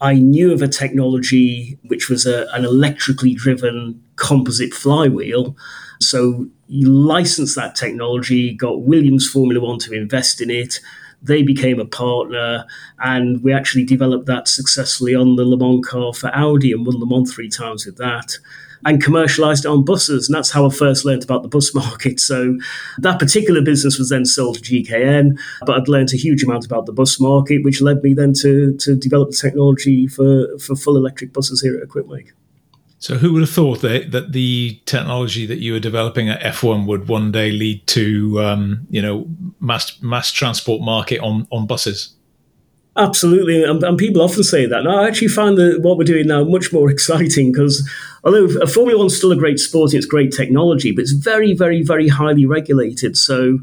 I 0.00 0.14
knew 0.14 0.52
of 0.52 0.62
a 0.62 0.68
technology 0.68 1.78
which 1.84 2.08
was 2.08 2.26
a, 2.26 2.46
an 2.52 2.64
electrically 2.64 3.34
driven 3.34 4.02
composite 4.16 4.74
flywheel. 4.74 5.56
So 6.00 6.48
you 6.68 6.90
licensed 6.90 7.56
that 7.56 7.74
technology, 7.74 8.54
got 8.54 8.82
Williams 8.82 9.28
Formula 9.28 9.60
One 9.60 9.78
to 9.80 9.92
invest 9.92 10.40
in 10.40 10.50
it. 10.50 10.80
They 11.26 11.42
became 11.42 11.80
a 11.80 11.84
partner, 11.84 12.64
and 12.98 13.42
we 13.42 13.52
actually 13.52 13.84
developed 13.84 14.26
that 14.26 14.48
successfully 14.48 15.14
on 15.14 15.36
the 15.36 15.44
Le 15.44 15.56
Mans 15.56 15.86
car 15.86 16.12
for 16.12 16.28
Audi 16.34 16.72
and 16.72 16.86
won 16.86 16.98
Le 16.98 17.06
Mans 17.06 17.32
three 17.32 17.48
times 17.48 17.86
with 17.86 17.96
that 17.96 18.38
and 18.84 19.02
commercialized 19.02 19.64
it 19.64 19.68
on 19.68 19.84
buses. 19.84 20.28
And 20.28 20.36
that's 20.36 20.50
how 20.50 20.66
I 20.66 20.70
first 20.70 21.04
learned 21.04 21.24
about 21.24 21.42
the 21.42 21.48
bus 21.48 21.74
market. 21.74 22.20
So 22.20 22.56
that 22.98 23.18
particular 23.18 23.62
business 23.62 23.98
was 23.98 24.10
then 24.10 24.24
sold 24.24 24.56
to 24.56 24.62
GKN, 24.62 25.38
but 25.62 25.76
I'd 25.76 25.88
learned 25.88 26.12
a 26.12 26.16
huge 26.16 26.42
amount 26.42 26.64
about 26.64 26.86
the 26.86 26.92
bus 26.92 27.18
market, 27.20 27.64
which 27.64 27.80
led 27.80 28.02
me 28.02 28.14
then 28.14 28.32
to, 28.40 28.76
to 28.76 28.96
develop 28.96 29.30
the 29.30 29.36
technology 29.36 30.06
for, 30.06 30.58
for 30.58 30.76
full 30.76 30.96
electric 30.96 31.32
buses 31.32 31.60
here 31.60 31.76
at 31.76 31.82
Equipmake. 31.82 32.32
So, 32.98 33.16
who 33.16 33.32
would 33.34 33.42
have 33.42 33.50
thought 33.50 33.82
that, 33.82 34.10
that 34.12 34.32
the 34.32 34.80
technology 34.86 35.44
that 35.46 35.58
you 35.58 35.74
were 35.74 35.80
developing 35.80 36.30
at 36.30 36.40
F1 36.40 36.86
would 36.86 37.08
one 37.08 37.30
day 37.30 37.52
lead 37.52 37.86
to, 37.88 38.40
um, 38.40 38.86
you 38.88 39.02
know, 39.02 39.28
mass 39.60 40.00
mass 40.00 40.32
transport 40.32 40.80
market 40.80 41.20
on 41.20 41.46
on 41.52 41.66
buses? 41.66 42.14
Absolutely, 42.96 43.62
and, 43.62 43.82
and, 43.82 43.98
people 43.98 44.22
often 44.22 44.42
say 44.42 44.64
that. 44.64 44.78
And 44.78 44.88
I 44.88 45.06
actually 45.06 45.28
find 45.28 45.58
that 45.58 45.80
what 45.82 45.98
we're 45.98 46.04
doing 46.04 46.28
now 46.28 46.44
much 46.44 46.72
more 46.72 46.90
exciting 46.96 47.52
because 47.52 47.86
although 48.24 48.48
Formula 48.66 48.96
One 48.98 49.08
is 49.08 49.16
still 49.16 49.32
a 49.32 49.36
great 49.36 49.58
sport, 49.58 49.92
and 49.92 49.98
it's 49.98 50.06
great 50.06 50.32
technology, 50.32 50.92
but 50.92 51.02
it's 51.02 51.12
very, 51.12 51.52
very, 51.52 51.82
very 51.82 52.08
highly 52.08 52.46
regulated. 52.46 53.18
So 53.18 53.58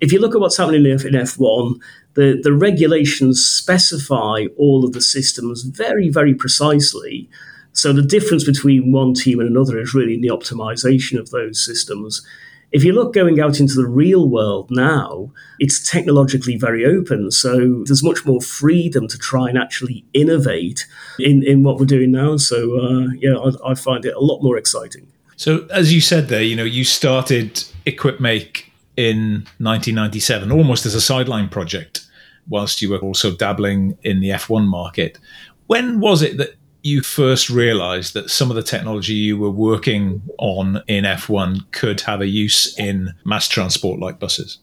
if 0.00 0.12
you 0.12 0.20
look 0.20 0.34
at 0.34 0.40
what's 0.40 0.56
happening 0.56 0.86
in 0.86 0.98
F1, 0.98 1.80
the, 2.14 2.38
the 2.42 2.52
regulations 2.52 3.44
specify 3.44 4.46
all 4.56 4.84
of 4.84 4.92
the 4.92 5.00
systems 5.00 5.62
very, 5.62 6.08
very 6.08 6.34
precisely. 6.34 7.28
So 7.76 7.92
the 7.92 8.02
difference 8.02 8.42
between 8.42 8.90
one 8.90 9.12
team 9.12 9.38
and 9.38 9.48
another 9.48 9.78
is 9.78 9.92
really 9.94 10.14
in 10.14 10.22
the 10.22 10.28
optimization 10.28 11.20
of 11.20 11.30
those 11.30 11.62
systems. 11.62 12.26
If 12.72 12.82
you 12.82 12.94
look 12.94 13.12
going 13.12 13.38
out 13.38 13.60
into 13.60 13.74
the 13.74 13.86
real 13.86 14.30
world 14.30 14.70
now, 14.70 15.30
it's 15.58 15.88
technologically 15.88 16.56
very 16.56 16.86
open. 16.86 17.30
So 17.30 17.84
there's 17.84 18.02
much 18.02 18.24
more 18.24 18.40
freedom 18.40 19.06
to 19.08 19.18
try 19.18 19.50
and 19.50 19.58
actually 19.58 20.06
innovate 20.14 20.86
in, 21.18 21.42
in 21.42 21.64
what 21.64 21.78
we're 21.78 21.84
doing 21.84 22.10
now. 22.10 22.38
So, 22.38 22.80
uh, 22.80 23.08
yeah, 23.18 23.34
I, 23.34 23.72
I 23.72 23.74
find 23.74 24.06
it 24.06 24.14
a 24.14 24.20
lot 24.20 24.42
more 24.42 24.56
exciting. 24.56 25.06
So, 25.36 25.66
as 25.70 25.92
you 25.92 26.00
said 26.00 26.28
there, 26.28 26.42
you 26.42 26.56
know, 26.56 26.64
you 26.64 26.82
started 26.82 27.62
Equipmake 27.84 28.72
in 28.96 29.44
1997, 29.58 30.50
almost 30.50 30.86
as 30.86 30.94
a 30.94 31.00
sideline 31.00 31.50
project, 31.50 32.06
whilst 32.48 32.80
you 32.80 32.88
were 32.88 33.00
also 33.00 33.36
dabbling 33.36 33.98
in 34.02 34.20
the 34.20 34.30
F1 34.30 34.66
market. 34.66 35.18
When 35.66 36.00
was 36.00 36.22
it 36.22 36.38
that 36.38 36.54
you 36.86 37.02
first 37.02 37.50
realized 37.50 38.14
that 38.14 38.30
some 38.30 38.48
of 38.48 38.54
the 38.54 38.62
technology 38.62 39.14
you 39.14 39.36
were 39.36 39.50
working 39.50 40.22
on 40.38 40.82
in 40.86 41.02
F1 41.02 41.72
could 41.72 42.00
have 42.02 42.20
a 42.20 42.28
use 42.28 42.78
in 42.78 43.12
mass 43.24 43.48
transport 43.48 43.98
like 43.98 44.20
buses? 44.20 44.58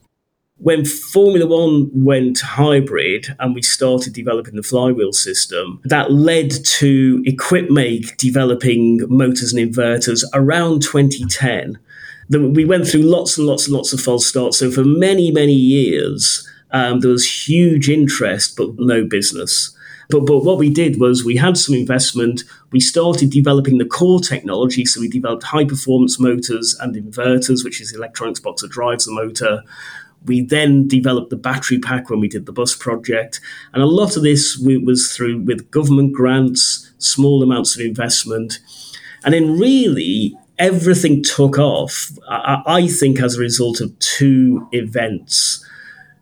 When 0.58 0.86
Formula 0.86 1.46
One 1.46 1.92
went 1.94 2.40
hybrid 2.40 3.36
and 3.40 3.54
we 3.54 3.62
started 3.62 4.14
developing 4.14 4.56
the 4.56 4.64
flywheel 4.64 5.12
system, 5.12 5.82
that 5.84 6.14
led 6.14 6.52
to 6.80 7.22
Equipmake 7.26 8.16
developing 8.16 9.02
motors 9.10 9.52
and 9.52 9.74
inverters 9.74 10.24
around 10.34 10.82
2010. 10.82 11.78
We 12.30 12.64
went 12.64 12.88
through 12.88 13.02
lots 13.02 13.38
and 13.38 13.46
lots 13.46 13.68
and 13.68 13.76
lots 13.76 13.92
of 13.92 14.00
false 14.00 14.26
starts. 14.26 14.60
So 14.60 14.72
for 14.72 14.86
many, 14.86 15.30
many 15.32 15.54
years, 15.54 16.50
um, 16.72 17.02
there 17.02 17.12
was 17.12 17.48
huge 17.48 17.90
interest, 17.90 18.56
but 18.56 18.70
no 18.78 19.04
business. 19.04 19.76
But, 20.10 20.26
but 20.26 20.40
what 20.40 20.58
we 20.58 20.70
did 20.70 21.00
was 21.00 21.24
we 21.24 21.36
had 21.36 21.58
some 21.58 21.76
investment. 21.76 22.44
We 22.72 22.80
started 22.80 23.30
developing 23.30 23.78
the 23.78 23.86
core 23.86 24.20
technology. 24.20 24.86
So 24.86 25.00
we 25.00 25.08
developed 25.08 25.44
high 25.44 25.66
performance 25.66 26.20
motors 26.20 26.76
and 26.80 26.96
inverters, 26.96 27.64
which 27.64 27.82
is 27.82 27.92
the 27.92 27.98
electronics 27.98 28.40
box 28.40 28.62
that 28.62 28.72
drives 28.72 29.06
the 29.06 29.12
motor. 29.12 29.64
We 30.26 30.42
then 30.42 30.88
developed 30.88 31.30
the 31.30 31.36
battery 31.36 31.80
pack 31.80 32.10
when 32.10 32.20
we 32.20 32.30
did 32.30 32.46
the 32.46 32.54
bus 32.54 32.76
project. 32.76 33.42
And 33.74 33.84
a 33.84 33.88
lot 33.88 34.16
of 34.16 34.24
this 34.24 34.58
was 34.58 35.14
through 35.16 35.42
with 35.42 35.70
government 35.72 36.14
grants, 36.14 36.92
small 36.98 37.44
amounts 37.44 37.76
of 37.76 37.82
investment. 37.82 38.60
And 39.26 39.34
then 39.34 39.58
really, 39.58 40.38
everything 40.58 41.24
took 41.24 41.58
off, 41.58 42.12
I, 42.30 42.62
I 42.66 42.88
think, 42.88 43.22
as 43.22 43.36
a 43.36 43.42
result 43.42 43.82
of 43.82 43.98
two 44.00 44.68
events 44.72 45.66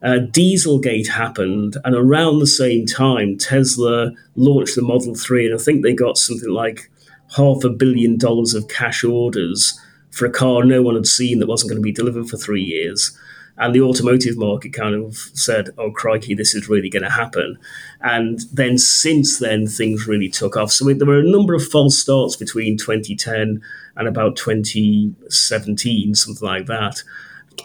uh, 0.03 0.19
Dieselgate 0.31 1.07
happened, 1.07 1.77
and 1.85 1.95
around 1.95 2.39
the 2.39 2.47
same 2.47 2.85
time, 2.85 3.37
Tesla 3.37 4.11
launched 4.35 4.75
the 4.75 4.81
Model 4.81 5.13
3, 5.13 5.47
and 5.47 5.55
I 5.55 5.57
think 5.57 5.83
they 5.83 5.93
got 5.93 6.17
something 6.17 6.49
like 6.49 6.89
half 7.35 7.63
a 7.63 7.69
billion 7.69 8.17
dollars 8.17 8.53
of 8.53 8.67
cash 8.67 9.03
orders 9.03 9.79
for 10.11 10.25
a 10.25 10.31
car 10.31 10.63
no 10.63 10.81
one 10.81 10.95
had 10.95 11.07
seen 11.07 11.39
that 11.39 11.47
wasn't 11.47 11.69
going 11.69 11.81
to 11.81 11.83
be 11.83 11.91
delivered 11.91 12.27
for 12.27 12.37
three 12.37 12.63
years. 12.63 13.17
And 13.57 13.75
the 13.75 13.81
automotive 13.81 14.37
market 14.37 14.73
kind 14.73 14.95
of 14.95 15.15
said, 15.33 15.69
oh, 15.77 15.91
crikey, 15.91 16.33
this 16.33 16.55
is 16.55 16.67
really 16.67 16.89
going 16.89 17.03
to 17.03 17.09
happen. 17.09 17.59
And 18.01 18.39
then 18.51 18.77
since 18.77 19.39
then, 19.39 19.67
things 19.67 20.07
really 20.07 20.29
took 20.29 20.57
off. 20.57 20.71
So 20.71 20.85
there 20.85 21.07
were 21.07 21.19
a 21.19 21.29
number 21.29 21.53
of 21.53 21.67
false 21.67 21.97
starts 21.97 22.35
between 22.35 22.77
2010 22.77 23.61
and 23.95 24.07
about 24.07 24.35
2017, 24.35 26.15
something 26.15 26.47
like 26.47 26.65
that. 26.65 27.03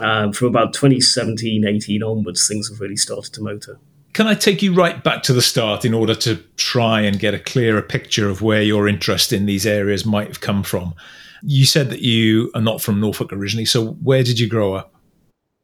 Um, 0.01 0.33
from 0.33 0.49
about 0.49 0.75
2017 0.75 1.67
18 1.67 2.03
onwards, 2.03 2.47
things 2.47 2.69
have 2.69 2.81
really 2.81 2.97
started 2.97 3.33
to 3.35 3.43
motor. 3.43 3.79
Can 4.13 4.27
I 4.27 4.35
take 4.35 4.63
you 4.63 4.73
right 4.73 5.05
back 5.05 5.23
to 5.25 5.35
the 5.35 5.43
start 5.43 5.85
in 5.85 5.93
order 5.93 6.15
to 6.15 6.37
try 6.57 7.03
and 7.03 7.19
get 7.19 7.35
a 7.35 7.39
clearer 7.39 7.83
picture 7.83 8.31
of 8.31 8.41
where 8.41 8.63
your 8.63 8.89
interest 8.89 9.33
in 9.33 9.45
these 9.45 9.67
areas 9.67 10.07
might 10.07 10.29
have 10.29 10.41
come 10.41 10.63
from? 10.63 10.95
You 11.43 11.67
said 11.67 11.91
that 11.91 12.01
you 12.01 12.51
are 12.55 12.63
not 12.63 12.81
from 12.81 12.99
Norfolk 12.99 13.33
originally, 13.33 13.67
so 13.67 13.89
where 14.03 14.23
did 14.23 14.41
you 14.41 14.49
grow 14.49 14.75
up? 14.75 14.95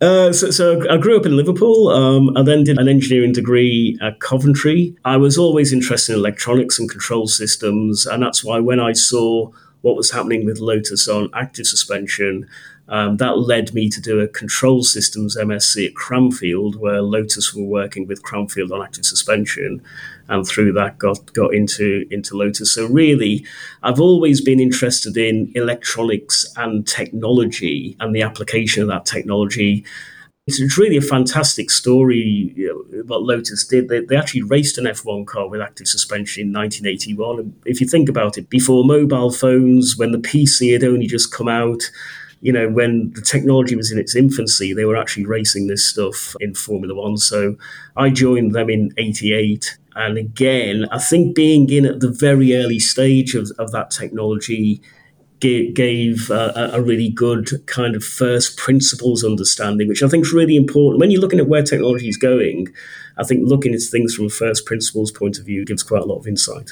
Uh, 0.02 0.32
so, 0.32 0.50
so, 0.50 0.90
I 0.90 0.96
grew 0.96 1.16
up 1.16 1.24
in 1.24 1.36
Liverpool. 1.36 1.88
Um, 1.88 2.36
I 2.36 2.42
then 2.42 2.64
did 2.64 2.76
an 2.76 2.88
engineering 2.88 3.32
degree 3.32 3.96
at 4.02 4.18
Coventry. 4.18 4.96
I 5.04 5.16
was 5.16 5.38
always 5.38 5.72
interested 5.72 6.12
in 6.12 6.18
electronics 6.18 6.78
and 6.78 6.90
control 6.90 7.28
systems, 7.28 8.04
and 8.04 8.22
that's 8.22 8.42
why 8.42 8.58
when 8.58 8.80
I 8.80 8.92
saw 8.92 9.50
what 9.82 9.96
was 9.96 10.10
happening 10.10 10.44
with 10.44 10.58
Lotus 10.58 11.06
on 11.08 11.30
active 11.34 11.66
suspension 11.66 12.48
um, 12.88 13.16
that 13.18 13.38
led 13.38 13.72
me 13.72 13.88
to 13.88 14.00
do 14.00 14.20
a 14.20 14.28
control 14.28 14.82
systems 14.82 15.36
MSc 15.36 15.86
at 15.86 15.94
Cranfield, 15.94 16.76
where 16.76 17.00
Lotus 17.00 17.54
were 17.54 17.64
working 17.64 18.06
with 18.06 18.22
Cranfield 18.22 18.72
on 18.72 18.82
active 18.82 19.06
suspension, 19.06 19.82
and 20.28 20.46
through 20.46 20.72
that 20.72 20.98
got 20.98 21.32
got 21.32 21.54
into 21.54 22.06
into 22.10 22.36
Lotus. 22.36 22.72
So 22.72 22.86
really, 22.86 23.46
I've 23.82 24.00
always 24.00 24.40
been 24.40 24.60
interested 24.60 25.16
in 25.16 25.52
electronics 25.54 26.52
and 26.56 26.86
technology 26.86 27.96
and 28.00 28.14
the 28.14 28.22
application 28.22 28.82
of 28.82 28.88
that 28.88 29.06
technology. 29.06 29.84
It's 30.48 30.76
really 30.76 30.96
a 30.96 31.02
fantastic 31.02 31.70
story 31.70 32.52
you 32.56 32.86
know, 32.90 33.02
what 33.04 33.22
Lotus 33.22 33.64
did. 33.64 33.88
They, 33.88 34.00
they 34.00 34.16
actually 34.16 34.42
raced 34.42 34.76
an 34.76 34.86
F1 34.86 35.24
car 35.24 35.48
with 35.48 35.60
active 35.60 35.86
suspension 35.86 36.48
in 36.48 36.52
1981. 36.52 37.38
And 37.38 37.62
if 37.64 37.80
you 37.80 37.86
think 37.86 38.08
about 38.08 38.36
it, 38.36 38.50
before 38.50 38.84
mobile 38.84 39.30
phones, 39.30 39.96
when 39.96 40.10
the 40.10 40.18
PC 40.18 40.72
had 40.72 40.82
only 40.82 41.06
just 41.06 41.32
come 41.32 41.46
out, 41.46 41.84
you 42.42 42.52
know, 42.52 42.68
when 42.68 43.12
the 43.14 43.22
technology 43.22 43.76
was 43.76 43.92
in 43.92 43.98
its 43.98 44.16
infancy, 44.16 44.74
they 44.74 44.84
were 44.84 44.96
actually 44.96 45.24
racing 45.24 45.68
this 45.68 45.86
stuff 45.86 46.34
in 46.40 46.54
Formula 46.54 46.92
One. 46.92 47.16
So 47.16 47.56
I 47.96 48.10
joined 48.10 48.52
them 48.52 48.68
in 48.68 48.92
88. 48.98 49.78
And 49.94 50.18
again, 50.18 50.86
I 50.90 50.98
think 50.98 51.36
being 51.36 51.70
in 51.70 51.86
at 51.86 52.00
the 52.00 52.10
very 52.10 52.56
early 52.56 52.80
stage 52.80 53.36
of, 53.36 53.52
of 53.58 53.70
that 53.70 53.92
technology 53.92 54.82
gave, 55.38 55.74
gave 55.74 56.30
a, 56.30 56.70
a, 56.72 56.82
really 56.82 57.10
good 57.10 57.64
kind 57.66 57.94
of 57.94 58.02
first 58.02 58.56
principles 58.56 59.22
understanding, 59.22 59.86
which 59.86 60.02
I 60.02 60.08
think 60.08 60.24
is 60.24 60.32
really 60.32 60.56
important. 60.56 60.98
When 60.98 61.12
you're 61.12 61.20
looking 61.20 61.40
at 61.40 61.46
where 61.46 61.62
technology 61.62 62.08
is 62.08 62.16
going, 62.16 62.68
I 63.18 63.24
think 63.24 63.48
looking 63.48 63.72
at 63.72 63.82
things 63.82 64.16
from 64.16 64.26
a 64.26 64.30
first 64.30 64.66
principles 64.66 65.12
point 65.12 65.38
of 65.38 65.44
view 65.44 65.64
gives 65.64 65.84
quite 65.84 66.02
a 66.02 66.06
lot 66.06 66.18
of 66.18 66.26
insight. 66.26 66.70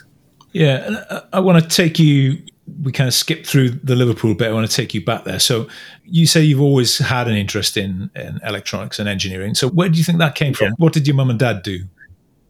Yeah, 0.53 1.21
I 1.33 1.39
want 1.39 1.63
to 1.63 1.69
take 1.69 2.01
you 2.01 2.43
we 2.83 2.93
kind 2.93 3.09
of 3.09 3.15
skip 3.15 3.47
through 3.47 3.71
the 3.71 3.95
Liverpool 3.95 4.35
bit. 4.35 4.49
I 4.49 4.53
want 4.53 4.69
to 4.69 4.75
take 4.75 4.95
you 4.95 5.05
back 5.05 5.25
there. 5.25 5.39
So 5.39 5.69
you 6.05 6.27
say 6.27 6.43
you've 6.43 6.61
always 6.61 6.99
had 6.99 7.29
an 7.29 7.37
interest 7.37 7.77
in, 7.77 8.11
in 8.15 8.41
electronics 8.45 8.99
and 8.99 9.09
engineering. 9.09 9.55
So 9.55 9.69
where 9.69 9.89
do 9.89 9.99
you 9.99 10.05
think 10.05 10.19
that 10.19 10.35
came 10.35 10.55
from? 10.55 10.69
Yeah. 10.69 10.75
What 10.79 10.93
did 10.93 11.07
your 11.07 11.17
mum 11.17 11.31
and 11.31 11.39
dad 11.39 11.63
do? 11.63 11.81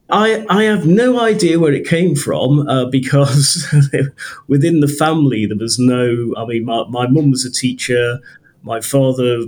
I, 0.08 0.44
I 0.48 0.64
have 0.64 0.86
no 0.86 1.20
idea 1.20 1.60
where 1.60 1.72
it 1.72 1.86
came 1.86 2.16
from 2.16 2.66
uh, 2.68 2.86
because 2.86 3.72
within 4.48 4.80
the 4.80 4.88
family 4.88 5.46
there 5.46 5.56
was 5.56 5.78
no. 5.78 6.34
I 6.36 6.44
mean, 6.46 6.64
my, 6.64 6.84
my 6.88 7.06
mum 7.06 7.30
was 7.30 7.44
a 7.44 7.52
teacher. 7.52 8.18
My 8.62 8.80
father 8.80 9.42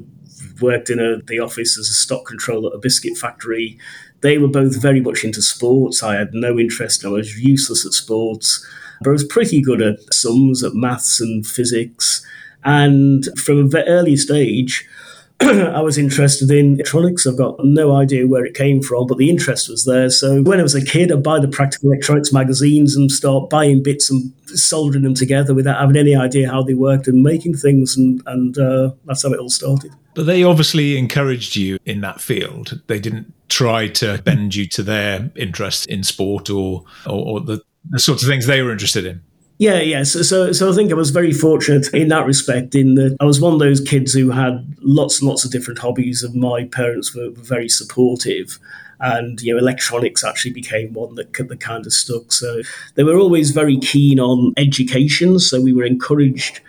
worked 0.60 0.88
in 0.88 1.00
a, 1.00 1.20
the 1.22 1.40
office 1.40 1.76
as 1.78 1.88
a 1.88 1.94
stock 1.94 2.26
controller 2.26 2.70
at 2.70 2.76
a 2.76 2.78
biscuit 2.78 3.16
factory. 3.18 3.78
They 4.20 4.38
were 4.38 4.48
both 4.48 4.80
very 4.80 5.00
much 5.00 5.24
into 5.24 5.42
sports. 5.42 6.02
I 6.02 6.14
had 6.14 6.32
no 6.32 6.58
interest. 6.58 7.04
I 7.04 7.08
was 7.08 7.42
useless 7.42 7.84
at 7.84 7.92
sports 7.92 8.64
but 9.02 9.11
I 9.11 9.12
was 9.12 9.25
pretty 9.25 9.61
good 9.61 9.82
at 9.82 9.99
sums, 10.12 10.62
at 10.62 10.75
maths 10.75 11.21
and 11.21 11.47
physics. 11.47 12.25
And 12.64 13.26
from 13.37 13.59
a 13.59 13.68
very 13.68 13.88
early 13.88 14.16
stage, 14.16 14.87
I 15.40 15.80
was 15.80 15.99
interested 15.99 16.50
in 16.52 16.75
electronics. 16.75 17.26
I've 17.26 17.37
got 17.37 17.56
no 17.64 17.97
idea 17.97 18.28
where 18.28 18.44
it 18.44 18.54
came 18.54 18.80
from, 18.80 19.09
but 19.09 19.18
the 19.18 19.28
interest 19.28 19.68
was 19.68 19.85
there. 19.85 20.09
So 20.09 20.42
when 20.42 20.61
I 20.61 20.62
was 20.62 20.76
a 20.76 20.85
kid, 20.85 21.11
I'd 21.11 21.25
buy 21.25 21.40
the 21.40 21.49
practical 21.49 21.90
electronics 21.90 22.32
magazines 22.32 22.94
and 22.94 23.11
start 23.11 23.50
buying 23.50 23.82
bits 23.82 24.09
and 24.09 24.32
soldering 24.47 25.02
them 25.02 25.14
together 25.14 25.52
without 25.52 25.80
having 25.80 25.97
any 25.97 26.14
idea 26.14 26.49
how 26.49 26.62
they 26.62 26.75
worked 26.75 27.09
and 27.09 27.23
making 27.23 27.54
things. 27.54 27.97
And, 27.97 28.23
and 28.26 28.56
uh, 28.56 28.92
that's 29.04 29.25
how 29.25 29.32
it 29.32 29.40
all 29.40 29.50
started. 29.50 29.90
But 30.14 30.26
they 30.26 30.44
obviously 30.44 30.97
encouraged 30.97 31.56
you 31.56 31.78
in 31.85 32.02
that 32.02 32.21
field. 32.21 32.80
They 32.87 33.00
didn't 33.00 33.32
try 33.49 33.88
to 33.88 34.23
bend 34.23 34.54
you 34.54 34.66
to 34.68 34.82
their 34.82 35.30
interest 35.35 35.87
in 35.87 36.04
sport 36.04 36.50
or, 36.50 36.85
or, 37.06 37.26
or 37.26 37.40
the 37.40 37.62
the 37.90 37.98
sorts 37.98 38.22
of 38.22 38.28
things 38.28 38.46
they 38.46 38.62
were 38.62 38.72
interested 38.72 39.06
in. 39.06 39.22
Yeah, 39.58 39.80
yeah. 39.80 40.02
So, 40.02 40.22
so, 40.22 40.52
so 40.52 40.72
I 40.72 40.74
think 40.74 40.90
I 40.90 40.96
was 40.96 41.10
very 41.10 41.32
fortunate 41.32 41.92
in 41.94 42.08
that 42.08 42.26
respect. 42.26 42.74
In 42.74 42.96
that 42.96 43.16
I 43.20 43.24
was 43.24 43.40
one 43.40 43.52
of 43.52 43.60
those 43.60 43.80
kids 43.80 44.12
who 44.12 44.30
had 44.30 44.74
lots 44.80 45.20
and 45.20 45.28
lots 45.28 45.44
of 45.44 45.52
different 45.52 45.78
hobbies, 45.78 46.22
and 46.22 46.34
my 46.34 46.64
parents 46.64 47.14
were, 47.14 47.30
were 47.30 47.42
very 47.42 47.68
supportive. 47.68 48.58
And 48.98 49.40
you 49.40 49.52
know, 49.52 49.58
electronics 49.58 50.24
actually 50.24 50.52
became 50.52 50.92
one 50.92 51.14
that, 51.16 51.32
that 51.32 51.60
kind 51.60 51.86
of 51.86 51.92
stuck. 51.92 52.32
So 52.32 52.62
they 52.94 53.04
were 53.04 53.16
always 53.16 53.50
very 53.50 53.78
keen 53.78 54.18
on 54.18 54.52
education. 54.56 55.38
So 55.38 55.60
we 55.60 55.72
were 55.72 55.84
encouraged 55.84 56.60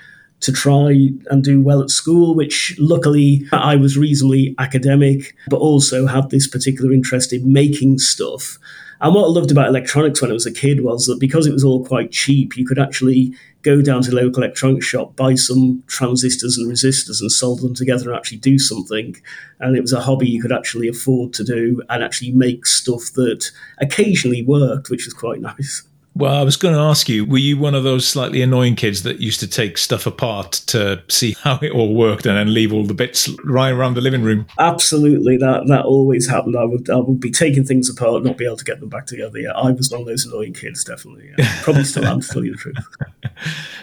to 0.41 0.51
try 0.51 1.09
and 1.29 1.43
do 1.43 1.61
well 1.61 1.81
at 1.81 1.89
school, 1.89 2.35
which 2.35 2.75
luckily 2.77 3.47
I 3.53 3.75
was 3.75 3.97
reasonably 3.97 4.53
academic, 4.59 5.35
but 5.47 5.57
also 5.57 6.05
had 6.05 6.29
this 6.29 6.47
particular 6.47 6.91
interest 6.91 7.33
in 7.33 7.53
making 7.53 7.99
stuff. 7.99 8.59
And 9.03 9.13
what 9.13 9.25
I 9.25 9.27
loved 9.27 9.51
about 9.51 9.67
electronics 9.67 10.21
when 10.21 10.31
I 10.31 10.33
was 10.33 10.45
a 10.45 10.51
kid 10.51 10.81
was 10.81 11.07
that 11.07 11.19
because 11.19 11.45
it 11.45 11.51
was 11.51 11.65
all 11.65 11.85
quite 11.85 12.11
cheap, 12.11 12.55
you 12.55 12.65
could 12.65 12.79
actually 12.79 13.33
go 13.61 13.81
down 13.81 14.01
to 14.01 14.11
the 14.11 14.15
local 14.15 14.41
electronics 14.41 14.85
shop, 14.85 15.17
buy 15.17 15.35
some 15.35 15.83
transistors 15.87 16.57
and 16.57 16.71
resistors 16.71 17.19
and 17.19 17.29
solder 17.29 17.63
them 17.63 17.75
together 17.75 18.09
and 18.09 18.17
actually 18.17 18.37
do 18.37 18.57
something. 18.57 19.17
And 19.59 19.75
it 19.75 19.81
was 19.81 19.91
a 19.91 19.99
hobby 19.99 20.29
you 20.29 20.41
could 20.41 20.53
actually 20.53 20.87
afford 20.87 21.33
to 21.33 21.43
do 21.43 21.81
and 21.89 22.01
actually 22.01 22.31
make 22.31 22.65
stuff 22.65 23.11
that 23.15 23.51
occasionally 23.79 24.41
worked, 24.41 24.89
which 24.89 25.03
was 25.03 25.13
quite 25.13 25.41
nice. 25.41 25.83
Well, 26.15 26.35
I 26.35 26.43
was 26.43 26.57
going 26.57 26.75
to 26.75 26.79
ask 26.79 27.09
you, 27.09 27.25
were 27.25 27.39
you 27.39 27.57
one 27.57 27.73
of 27.73 27.83
those 27.83 28.07
slightly 28.07 28.43
annoying 28.43 28.75
kids 28.75 29.01
that 29.01 29.19
used 29.19 29.39
to 29.39 29.47
take 29.47 29.79
stuff 29.79 30.05
apart 30.05 30.51
to 30.67 31.01
see 31.09 31.35
how 31.41 31.57
it 31.61 31.71
all 31.71 31.95
worked 31.95 32.25
and 32.27 32.37
then 32.37 32.53
leave 32.53 32.71
all 32.71 32.83
the 32.83 32.93
bits 32.93 33.29
right 33.43 33.71
around 33.71 33.95
the 33.95 34.01
living 34.01 34.21
room? 34.21 34.45
Absolutely, 34.59 35.37
that 35.37 35.67
that 35.67 35.85
always 35.85 36.27
happened. 36.27 36.55
I 36.55 36.65
would 36.65 36.89
I 36.89 36.97
would 36.97 37.19
be 37.19 37.31
taking 37.31 37.63
things 37.63 37.89
apart, 37.89 38.23
not 38.23 38.37
be 38.37 38.45
able 38.45 38.57
to 38.57 38.65
get 38.65 38.79
them 38.79 38.89
back 38.89 39.07
together. 39.07 39.39
Yeah, 39.39 39.51
I 39.51 39.71
was 39.71 39.89
one 39.89 40.01
of 40.01 40.07
those 40.07 40.25
annoying 40.25 40.53
kids, 40.53 40.83
definitely. 40.83 41.31
Yeah. 41.37 41.51
Probably 41.63 41.83
still 41.83 42.05
am, 42.05 42.21
to 42.21 42.27
tell 42.27 42.43
you 42.43 42.51
the 42.51 42.57
truth. 42.57 42.77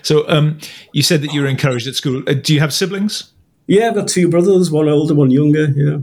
So, 0.03 0.27
um, 0.31 0.59
you 0.95 1.03
said 1.03 1.21
that 1.21 1.35
you 1.35 1.43
were 1.43 1.47
encouraged 1.47 1.87
at 1.87 1.95
school. 1.95 2.23
Uh, 2.27 2.33
do 2.33 2.55
you 2.55 2.61
have 2.61 2.73
siblings? 2.73 3.33
Yeah, 3.67 3.89
I've 3.89 3.95
got 3.95 4.09
two 4.09 4.31
brothers, 4.31 4.71
one 4.71 4.89
older, 4.89 5.15
one 5.15 5.31
younger. 5.31 5.67
Yeah. 5.67 5.99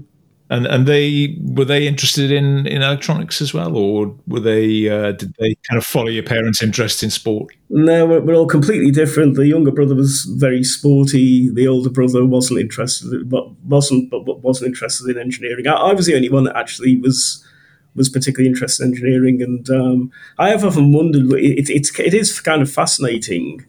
And 0.49 0.65
and 0.65 0.87
they 0.87 1.37
were 1.41 1.65
they 1.65 1.87
interested 1.87 2.31
in, 2.31 2.67
in 2.67 2.81
electronics 2.81 3.41
as 3.41 3.53
well, 3.53 3.75
or 3.75 4.15
were 4.27 4.39
they 4.39 4.87
uh, 4.87 5.11
did 5.11 5.33
they 5.39 5.55
kind 5.69 5.77
of 5.77 5.85
follow 5.85 6.07
your 6.07 6.23
parents' 6.23 6.63
interest 6.63 7.03
in 7.03 7.09
sport? 7.09 7.53
No, 7.69 8.05
we're, 8.05 8.21
we're, 8.21 8.35
all 8.35 8.47
completely 8.47 8.91
different. 8.91 9.35
The 9.35 9.45
younger 9.45 9.71
brother 9.71 9.93
was 9.93 10.23
very 10.23 10.63
sporty. 10.63 11.49
The 11.49 11.67
older 11.67 11.89
brother 11.89 12.25
wasn't 12.25 12.61
interested, 12.61 13.29
but 13.29 13.51
wasn't 13.65 14.09
but 14.09 14.39
wasn't 14.39 14.69
interested 14.69 15.09
in 15.09 15.21
engineering. 15.21 15.67
I, 15.67 15.73
I, 15.73 15.93
was 15.93 16.05
the 16.05 16.15
only 16.15 16.29
one 16.29 16.45
that 16.45 16.55
actually 16.55 16.95
was 16.95 17.45
was 17.93 18.07
particularly 18.07 18.47
interested 18.47 18.85
in 18.85 18.91
engineering, 18.93 19.41
and 19.41 19.69
um, 19.69 20.11
I 20.37 20.49
have 20.49 20.63
often 20.63 20.93
wondered. 20.93 21.29
It, 21.33 21.69
it's 21.69 21.99
it 21.99 22.13
is 22.13 22.39
kind 22.39 22.61
of 22.61 22.71
fascinating. 22.71 23.65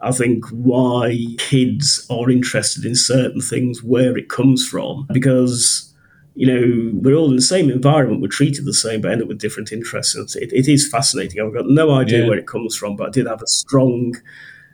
I 0.00 0.12
think 0.12 0.44
why 0.50 1.16
kids 1.38 2.06
are 2.10 2.30
interested 2.30 2.84
in 2.84 2.94
certain 2.94 3.40
things, 3.40 3.82
where 3.82 4.16
it 4.16 4.28
comes 4.28 4.66
from, 4.66 5.08
because 5.12 5.91
you 6.34 6.46
know, 6.46 6.90
we're 6.94 7.14
all 7.14 7.28
in 7.28 7.36
the 7.36 7.42
same 7.42 7.70
environment, 7.70 8.22
we're 8.22 8.28
treated 8.28 8.64
the 8.64 8.74
same, 8.74 9.00
but 9.00 9.12
end 9.12 9.22
up 9.22 9.28
with 9.28 9.38
different 9.38 9.72
interests. 9.72 10.36
It, 10.36 10.52
it 10.52 10.68
is 10.68 10.88
fascinating. 10.88 11.40
I've 11.40 11.54
got 11.54 11.66
no 11.66 11.90
idea 11.92 12.22
yeah. 12.22 12.28
where 12.28 12.38
it 12.38 12.46
comes 12.46 12.76
from, 12.76 12.96
but 12.96 13.08
I 13.08 13.10
did 13.10 13.26
have 13.26 13.42
a 13.42 13.46
strong. 13.46 14.14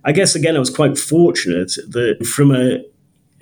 I 0.05 0.13
guess 0.13 0.35
again, 0.35 0.57
I 0.57 0.61
was 0.61 0.71
quite 0.71 0.97
fortunate 0.97 1.73
that 1.89 2.25
from 2.27 2.55
a 2.55 2.85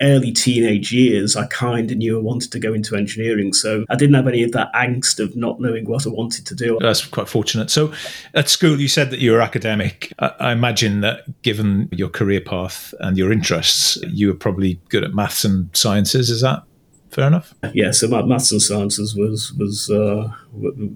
early 0.01 0.31
teenage 0.31 0.91
years, 0.91 1.35
I 1.35 1.47
kind 1.47 1.91
of 1.91 1.97
knew 1.97 2.19
I 2.19 2.21
wanted 2.21 2.51
to 2.51 2.59
go 2.59 2.73
into 2.73 2.95
engineering. 2.95 3.53
So 3.53 3.85
I 3.89 3.95
didn't 3.95 4.15
have 4.15 4.27
any 4.27 4.43
of 4.43 4.51
that 4.51 4.71
angst 4.73 5.19
of 5.19 5.35
not 5.35 5.59
knowing 5.59 5.85
what 5.85 6.05
I 6.05 6.09
wanted 6.09 6.45
to 6.47 6.55
do. 6.55 6.77
That's 6.81 7.05
quite 7.05 7.27
fortunate. 7.27 7.69
So 7.69 7.93
at 8.33 8.49
school, 8.49 8.79
you 8.79 8.87
said 8.87 9.11
that 9.11 9.19
you 9.19 9.31
were 9.31 9.41
academic. 9.41 10.13
I 10.19 10.51
imagine 10.51 11.01
that 11.01 11.41
given 11.41 11.89
your 11.91 12.09
career 12.09 12.41
path 12.41 12.93
and 12.99 13.17
your 13.17 13.31
interests, 13.31 13.97
you 14.07 14.27
were 14.27 14.35
probably 14.35 14.79
good 14.89 15.03
at 15.03 15.13
maths 15.13 15.43
and 15.43 15.75
sciences. 15.75 16.29
Is 16.29 16.41
that 16.41 16.63
fair 17.09 17.27
enough. 17.27 17.53
Yeah, 17.73 17.91
so 17.91 18.07
maths 18.07 18.51
and 18.51 18.61
sciences 18.61 19.15
was 19.15 19.53
was 19.53 19.89
uh, 19.89 20.31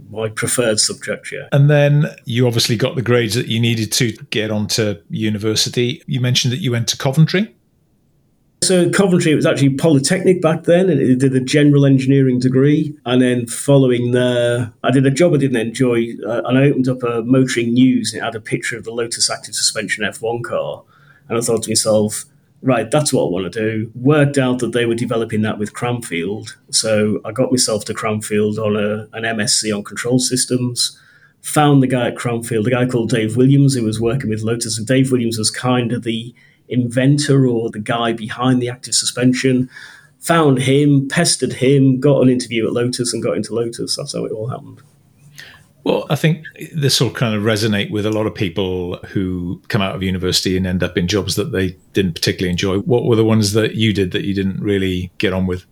my 0.09 0.29
preferred 0.29 0.79
subject. 0.79 1.31
Yeah, 1.31 1.47
and 1.51 1.69
then 1.69 2.07
you 2.25 2.47
obviously 2.47 2.75
got 2.75 2.95
the 2.95 3.01
grades 3.01 3.35
that 3.35 3.47
you 3.47 3.59
needed 3.59 3.91
to 3.93 4.11
get 4.29 4.51
onto 4.51 5.01
university. 5.09 6.01
You 6.07 6.21
mentioned 6.21 6.51
that 6.53 6.59
you 6.59 6.71
went 6.71 6.87
to 6.89 6.97
Coventry. 6.97 7.53
So 8.63 8.91
Coventry, 8.91 9.31
it 9.31 9.35
was 9.35 9.47
actually 9.47 9.71
Polytechnic 9.71 10.39
back 10.39 10.65
then, 10.65 10.87
and 10.87 11.01
it 11.01 11.17
did 11.17 11.35
a 11.35 11.39
general 11.39 11.83
engineering 11.83 12.37
degree. 12.37 12.95
And 13.07 13.19
then 13.19 13.47
following 13.47 14.11
there, 14.11 14.71
I 14.83 14.91
did 14.91 15.03
a 15.07 15.11
job 15.11 15.33
I 15.33 15.37
didn't 15.37 15.57
enjoy, 15.57 16.09
uh, 16.27 16.43
and 16.45 16.59
I 16.59 16.65
opened 16.65 16.87
up 16.87 17.01
a 17.01 17.23
motoring 17.23 17.73
news, 17.73 18.13
and 18.13 18.21
it 18.21 18.25
had 18.25 18.35
a 18.35 18.39
picture 18.39 18.77
of 18.77 18.83
the 18.83 18.91
Lotus 18.91 19.31
Active 19.31 19.55
Suspension 19.55 20.05
F1 20.05 20.43
car. 20.43 20.83
And 21.27 21.39
I 21.39 21.41
thought 21.41 21.63
to 21.63 21.71
myself, 21.71 22.25
right, 22.61 22.89
that's 22.89 23.11
what 23.11 23.25
I 23.25 23.29
want 23.29 23.51
to 23.51 23.59
do. 23.59 23.91
Worked 23.95 24.37
out 24.37 24.59
that 24.59 24.71
they 24.71 24.85
were 24.85 24.95
developing 24.95 25.41
that 25.41 25.57
with 25.57 25.73
Cranfield. 25.73 26.55
So 26.69 27.21
I 27.25 27.31
got 27.31 27.51
myself 27.51 27.85
to 27.85 27.93
Cranfield 27.93 28.59
on 28.59 28.75
a, 28.75 29.07
an 29.13 29.23
MSc 29.23 29.75
on 29.75 29.83
control 29.83 30.19
systems. 30.19 30.97
Found 31.41 31.81
the 31.81 31.87
guy 31.87 32.09
at 32.09 32.15
Cranfield, 32.15 32.67
a 32.67 32.71
guy 32.71 32.85
called 32.85 33.09
Dave 33.09 33.35
Williams, 33.35 33.73
who 33.73 33.83
was 33.83 33.99
working 33.99 34.29
with 34.29 34.43
Lotus. 34.43 34.77
And 34.77 34.85
Dave 34.85 35.11
Williams 35.11 35.39
was 35.39 35.49
kind 35.49 35.91
of 35.91 36.03
the 36.03 36.35
inventor 36.69 37.47
or 37.47 37.69
the 37.69 37.79
guy 37.79 38.13
behind 38.13 38.61
the 38.61 38.69
active 38.69 38.93
suspension. 38.93 39.69
Found 40.19 40.59
him, 40.59 41.07
pestered 41.07 41.53
him, 41.53 41.99
got 41.99 42.21
an 42.21 42.29
interview 42.29 42.67
at 42.67 42.73
Lotus 42.73 43.11
and 43.11 43.23
got 43.23 43.37
into 43.37 43.55
Lotus. 43.55 43.95
That's 43.95 44.13
how 44.13 44.25
it 44.25 44.31
all 44.31 44.47
happened. 44.47 44.81
Well, 45.83 46.05
I 46.09 46.15
think 46.15 46.45
this 46.73 47.01
will 47.01 47.09
kind 47.09 47.35
of 47.35 47.41
resonate 47.41 47.89
with 47.89 48.05
a 48.05 48.11
lot 48.11 48.27
of 48.27 48.35
people 48.35 48.97
who 49.07 49.61
come 49.67 49.81
out 49.81 49.95
of 49.95 50.03
university 50.03 50.55
and 50.55 50.67
end 50.67 50.83
up 50.83 50.95
in 50.95 51.07
jobs 51.07 51.35
that 51.35 51.51
they 51.51 51.75
didn't 51.93 52.13
particularly 52.13 52.51
enjoy. 52.51 52.79
What 52.79 53.05
were 53.05 53.15
the 53.15 53.25
ones 53.25 53.53
that 53.53 53.75
you 53.75 53.93
did 53.93 54.11
that 54.11 54.23
you 54.23 54.35
didn't 54.35 54.61
really 54.61 55.11
get 55.17 55.33
on 55.33 55.47
with? 55.47 55.65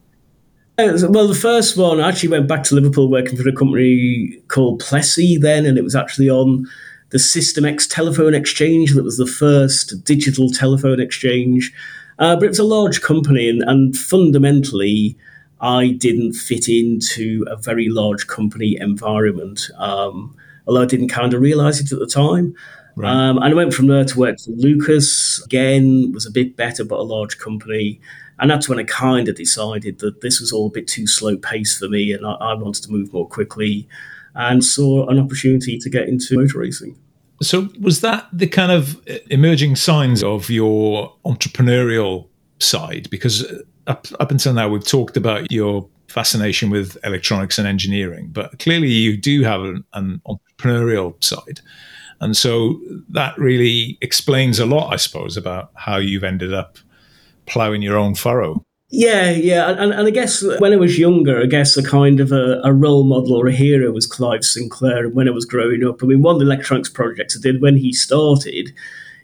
Uh, 0.79 0.97
well, 1.09 1.27
the 1.27 1.35
first 1.35 1.77
one, 1.77 1.99
I 1.99 2.07
actually 2.07 2.29
went 2.29 2.47
back 2.47 2.63
to 2.63 2.75
Liverpool 2.75 3.09
working 3.09 3.37
for 3.37 3.47
a 3.47 3.53
company 3.53 4.41
called 4.47 4.81
Plessey 4.81 5.37
then, 5.39 5.65
and 5.65 5.77
it 5.77 5.83
was 5.83 5.95
actually 5.95 6.29
on 6.29 6.65
the 7.09 7.19
System 7.19 7.65
X 7.65 7.85
telephone 7.85 8.33
exchange 8.33 8.93
that 8.93 9.03
was 9.03 9.17
the 9.17 9.27
first 9.27 10.03
digital 10.05 10.49
telephone 10.49 10.99
exchange. 10.99 11.71
Uh, 12.17 12.35
but 12.35 12.45
it 12.45 12.49
was 12.49 12.59
a 12.59 12.63
large 12.63 13.01
company, 13.01 13.49
and, 13.49 13.61
and 13.63 13.95
fundamentally, 13.95 15.17
I 15.61 15.89
didn't 15.91 16.33
fit 16.33 16.69
into 16.69 17.45
a 17.49 17.57
very 17.57 17.89
large 17.89 18.27
company 18.27 18.77
environment, 18.79 19.69
um, 19.77 20.35
although 20.67 20.83
I 20.83 20.85
didn't 20.85 21.09
kind 21.09 21.33
of 21.33 21.41
realize 21.41 21.79
it 21.79 21.91
at 21.91 21.99
the 21.99 22.07
time. 22.07 22.55
Right. 22.95 23.11
Um, 23.11 23.37
and 23.37 23.45
I 23.45 23.53
went 23.53 23.73
from 23.73 23.87
there 23.87 24.05
to 24.05 24.19
work 24.19 24.39
for 24.39 24.51
Lucas. 24.51 25.41
Again, 25.45 26.11
was 26.11 26.25
a 26.25 26.31
bit 26.31 26.55
better, 26.55 26.83
but 26.83 26.99
a 26.99 27.03
large 27.03 27.37
company. 27.37 27.99
And 28.39 28.49
that's 28.49 28.69
when 28.69 28.79
I 28.79 28.83
kind 28.83 29.27
of 29.27 29.35
decided 29.35 29.99
that 29.99 30.21
this 30.21 30.39
was 30.39 30.51
all 30.51 30.67
a 30.67 30.71
bit 30.71 30.87
too 30.87 31.07
slow 31.07 31.37
paced 31.37 31.77
for 31.77 31.89
me, 31.89 32.13
and 32.13 32.25
I, 32.25 32.31
I 32.33 32.53
wanted 32.53 32.83
to 32.83 32.91
move 32.91 33.11
more 33.11 33.27
quickly, 33.27 33.87
and 34.35 34.63
saw 34.63 35.07
an 35.07 35.19
opportunity 35.19 35.77
to 35.77 35.89
get 35.89 36.07
into 36.07 36.37
motor 36.37 36.59
racing. 36.59 36.97
So, 37.41 37.69
was 37.79 38.01
that 38.01 38.27
the 38.31 38.47
kind 38.47 38.71
of 38.71 39.01
emerging 39.29 39.75
signs 39.75 40.23
of 40.23 40.49
your 40.49 41.15
entrepreneurial 41.25 42.27
side? 42.59 43.09
Because 43.09 43.45
up, 43.89 44.07
up 44.19 44.31
until 44.31 44.53
now, 44.53 44.69
we've 44.69 44.85
talked 44.85 45.17
about 45.17 45.51
your 45.51 45.87
fascination 46.07 46.69
with 46.69 46.97
electronics 47.03 47.57
and 47.57 47.67
engineering, 47.67 48.29
but 48.31 48.57
clearly 48.59 48.89
you 48.89 49.17
do 49.17 49.43
have 49.43 49.61
an, 49.61 49.83
an 49.93 50.21
entrepreneurial 50.27 51.21
side. 51.23 51.59
And 52.21 52.35
so 52.35 52.79
that 53.09 53.37
really 53.37 53.97
explains 54.01 54.59
a 54.59 54.65
lot, 54.65 54.93
I 54.93 54.97
suppose, 54.97 55.37
about 55.37 55.71
how 55.75 55.97
you've 55.97 56.23
ended 56.23 56.53
up 56.53 56.77
plowing 57.45 57.81
your 57.81 57.97
own 57.97 58.15
furrow. 58.15 58.65
Yeah, 58.91 59.29
yeah, 59.29 59.69
and, 59.69 59.93
and 59.93 60.07
I 60.07 60.09
guess 60.09 60.43
when 60.57 60.73
I 60.73 60.75
was 60.75 60.97
younger, 60.97 61.41
I 61.41 61.45
guess 61.45 61.77
a 61.77 61.83
kind 61.83 62.19
of 62.19 62.31
a, 62.31 62.59
a, 62.63 62.73
role 62.73 63.03
model 63.03 63.35
or 63.35 63.47
a 63.47 63.51
hero 63.51 63.91
was 63.91 64.07
Clive 64.07 64.43
Sinclair. 64.43 65.05
And 65.05 65.15
when 65.15 65.27
I 65.27 65.31
was 65.31 65.45
growing 65.45 65.85
up, 65.87 66.01
I 66.01 66.07
mean, 66.07 66.23
one 66.23 66.35
of 66.35 66.39
the 66.39 66.47
electronics 66.47 66.89
projects 66.89 67.37
I 67.37 67.39
did 67.39 67.61
when 67.61 67.77
he 67.77 67.93
started, 67.93 68.73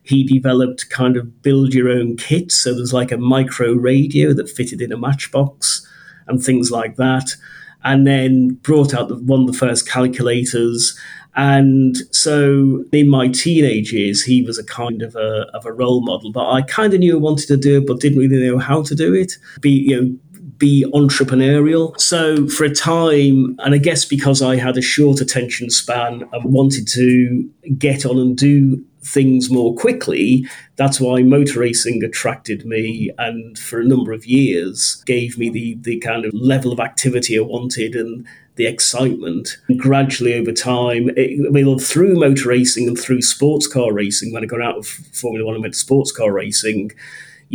he 0.05 0.23
developed 0.23 0.89
kind 0.89 1.17
of 1.17 1.41
build 1.41 1.73
your 1.73 1.89
own 1.89 2.15
kit. 2.15 2.51
So 2.51 2.73
there's 2.73 2.93
like 2.93 3.11
a 3.11 3.17
micro 3.17 3.73
radio 3.73 4.33
that 4.33 4.49
fitted 4.49 4.81
in 4.81 4.91
a 4.91 4.97
matchbox 4.97 5.85
and 6.27 6.41
things 6.41 6.71
like 6.71 6.95
that. 6.97 7.35
And 7.83 8.05
then 8.05 8.55
brought 8.61 8.93
out 8.93 9.09
the, 9.09 9.15
one 9.15 9.41
of 9.41 9.47
the 9.47 9.57
first 9.57 9.87
calculators. 9.87 10.97
And 11.35 11.97
so 12.11 12.83
in 12.91 13.09
my 13.09 13.27
teenage 13.27 13.91
years, 13.93 14.23
he 14.23 14.41
was 14.41 14.57
a 14.57 14.63
kind 14.63 15.01
of 15.01 15.15
a, 15.15 15.47
of 15.53 15.65
a 15.65 15.73
role 15.73 16.01
model. 16.01 16.31
But 16.31 16.49
I 16.49 16.61
kind 16.61 16.93
of 16.93 16.99
knew 16.99 17.15
I 17.15 17.19
wanted 17.19 17.47
to 17.47 17.57
do 17.57 17.79
it, 17.79 17.87
but 17.87 17.99
didn't 17.99 18.19
really 18.19 18.47
know 18.47 18.57
how 18.57 18.83
to 18.83 18.95
do 18.95 19.13
it. 19.13 19.33
Be, 19.59 19.69
you 19.69 20.01
know, 20.01 20.17
be 20.57 20.85
entrepreneurial. 20.93 21.99
So 21.99 22.47
for 22.47 22.63
a 22.63 22.73
time, 22.73 23.55
and 23.59 23.73
I 23.73 23.77
guess 23.77 24.05
because 24.05 24.41
I 24.41 24.55
had 24.55 24.77
a 24.77 24.81
short 24.81 25.21
attention 25.21 25.69
span 25.69 26.27
and 26.31 26.53
wanted 26.53 26.87
to 26.89 27.49
get 27.77 28.05
on 28.05 28.17
and 28.17 28.37
do 28.37 28.83
things 29.05 29.49
more 29.49 29.75
quickly. 29.75 30.45
That's 30.77 30.99
why 30.99 31.21
motor 31.21 31.59
racing 31.59 32.03
attracted 32.03 32.65
me, 32.65 33.11
and 33.17 33.57
for 33.57 33.79
a 33.79 33.85
number 33.85 34.11
of 34.11 34.25
years 34.25 35.03
gave 35.05 35.37
me 35.37 35.49
the 35.49 35.77
the 35.81 35.99
kind 35.99 36.25
of 36.25 36.33
level 36.33 36.71
of 36.71 36.79
activity 36.79 37.37
I 37.37 37.41
wanted 37.41 37.95
and 37.95 38.25
the 38.55 38.65
excitement. 38.65 39.57
And 39.67 39.79
gradually 39.79 40.33
over 40.33 40.51
time, 40.51 41.09
it, 41.15 41.45
I 41.45 41.51
mean, 41.51 41.77
through 41.77 42.15
motor 42.15 42.49
racing 42.49 42.87
and 42.87 42.99
through 42.99 43.21
sports 43.21 43.67
car 43.67 43.93
racing, 43.93 44.33
when 44.33 44.43
I 44.43 44.47
got 44.47 44.61
out 44.61 44.77
of 44.77 44.87
Formula 44.87 45.45
One 45.45 45.55
and 45.55 45.63
went 45.63 45.75
to 45.75 45.79
sports 45.79 46.11
car 46.11 46.31
racing. 46.31 46.91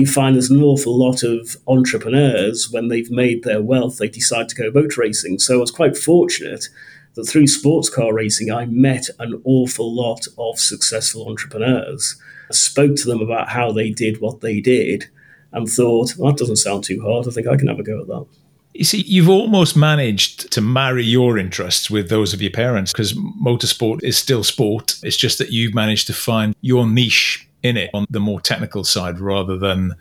You 0.00 0.06
find 0.06 0.34
there's 0.34 0.48
an 0.48 0.62
awful 0.62 0.96
lot 0.96 1.22
of 1.22 1.58
entrepreneurs 1.68 2.70
when 2.70 2.88
they've 2.88 3.10
made 3.10 3.44
their 3.44 3.60
wealth, 3.60 3.98
they 3.98 4.08
decide 4.08 4.48
to 4.48 4.54
go 4.54 4.70
boat 4.70 4.96
racing. 4.96 5.38
So 5.40 5.56
I 5.56 5.60
was 5.60 5.70
quite 5.70 5.94
fortunate 5.94 6.70
that 7.16 7.26
through 7.26 7.48
sports 7.48 7.90
car 7.90 8.14
racing, 8.14 8.50
I 8.50 8.64
met 8.64 9.08
an 9.18 9.42
awful 9.44 9.94
lot 9.94 10.26
of 10.38 10.58
successful 10.58 11.28
entrepreneurs, 11.28 12.16
spoke 12.50 12.96
to 12.96 13.06
them 13.06 13.20
about 13.20 13.50
how 13.50 13.72
they 13.72 13.90
did 13.90 14.22
what 14.22 14.40
they 14.40 14.62
did, 14.62 15.10
and 15.52 15.68
thought, 15.68 16.14
well, 16.16 16.30
that 16.30 16.38
doesn't 16.38 16.56
sound 16.56 16.84
too 16.84 17.02
hard. 17.02 17.28
I 17.28 17.32
think 17.32 17.46
I 17.46 17.58
can 17.58 17.68
have 17.68 17.78
a 17.78 17.82
go 17.82 18.00
at 18.00 18.06
that. 18.06 18.24
You 18.72 18.84
see, 18.84 19.02
you've 19.02 19.28
almost 19.28 19.76
managed 19.76 20.50
to 20.52 20.62
marry 20.62 21.04
your 21.04 21.36
interests 21.36 21.90
with 21.90 22.08
those 22.08 22.32
of 22.32 22.40
your 22.40 22.52
parents 22.52 22.90
because 22.92 23.12
motorsport 23.12 24.02
is 24.02 24.16
still 24.16 24.44
sport. 24.44 24.98
It's 25.02 25.18
just 25.18 25.36
that 25.36 25.50
you've 25.50 25.74
managed 25.74 26.06
to 26.06 26.14
find 26.14 26.56
your 26.62 26.86
niche 26.86 27.49
in 27.62 27.76
it 27.76 27.90
on 27.94 28.06
the 28.10 28.20
more 28.20 28.40
technical 28.40 28.84
side 28.84 29.20
rather 29.20 29.56
than 29.56 29.94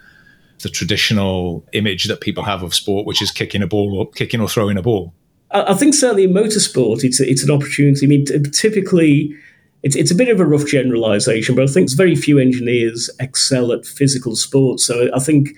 the 0.62 0.70
traditional 0.70 1.66
image 1.74 2.06
that 2.06 2.22
people 2.22 2.44
have 2.44 2.64
of 2.64 2.74
sport, 2.74 3.06
which 3.06 3.22
is 3.22 3.32
kicking 3.32 3.62
a 3.62 3.68
ball 3.68 3.98
or 3.98 4.10
kicking 4.12 4.42
or 4.42 4.50
throwing 4.50 4.78
a 4.78 4.82
ball. 4.82 5.14
I 5.52 5.74
think 5.74 5.96
certainly 5.96 6.26
in 6.26 6.34
motorsport, 6.34 7.04
it's 7.04 7.20
it's 7.20 7.44
an 7.44 7.50
opportunity. 7.50 8.06
I 8.06 8.10
mean, 8.10 8.26
typically, 8.52 9.36
it's 9.82 9.96
it's 9.96 10.12
a 10.12 10.16
bit 10.16 10.30
of 10.30 10.40
a 10.40 10.46
rough 10.46 10.68
generalisation, 10.68 11.56
but 11.56 11.64
I 11.64 11.68
think 11.68 11.92
very 11.96 12.16
few 12.16 12.38
engineers 12.38 13.10
excel 13.20 13.72
at 13.72 13.86
physical 13.86 14.36
sports. 14.36 14.86
So 14.86 15.10
I 15.14 15.20
think 15.20 15.50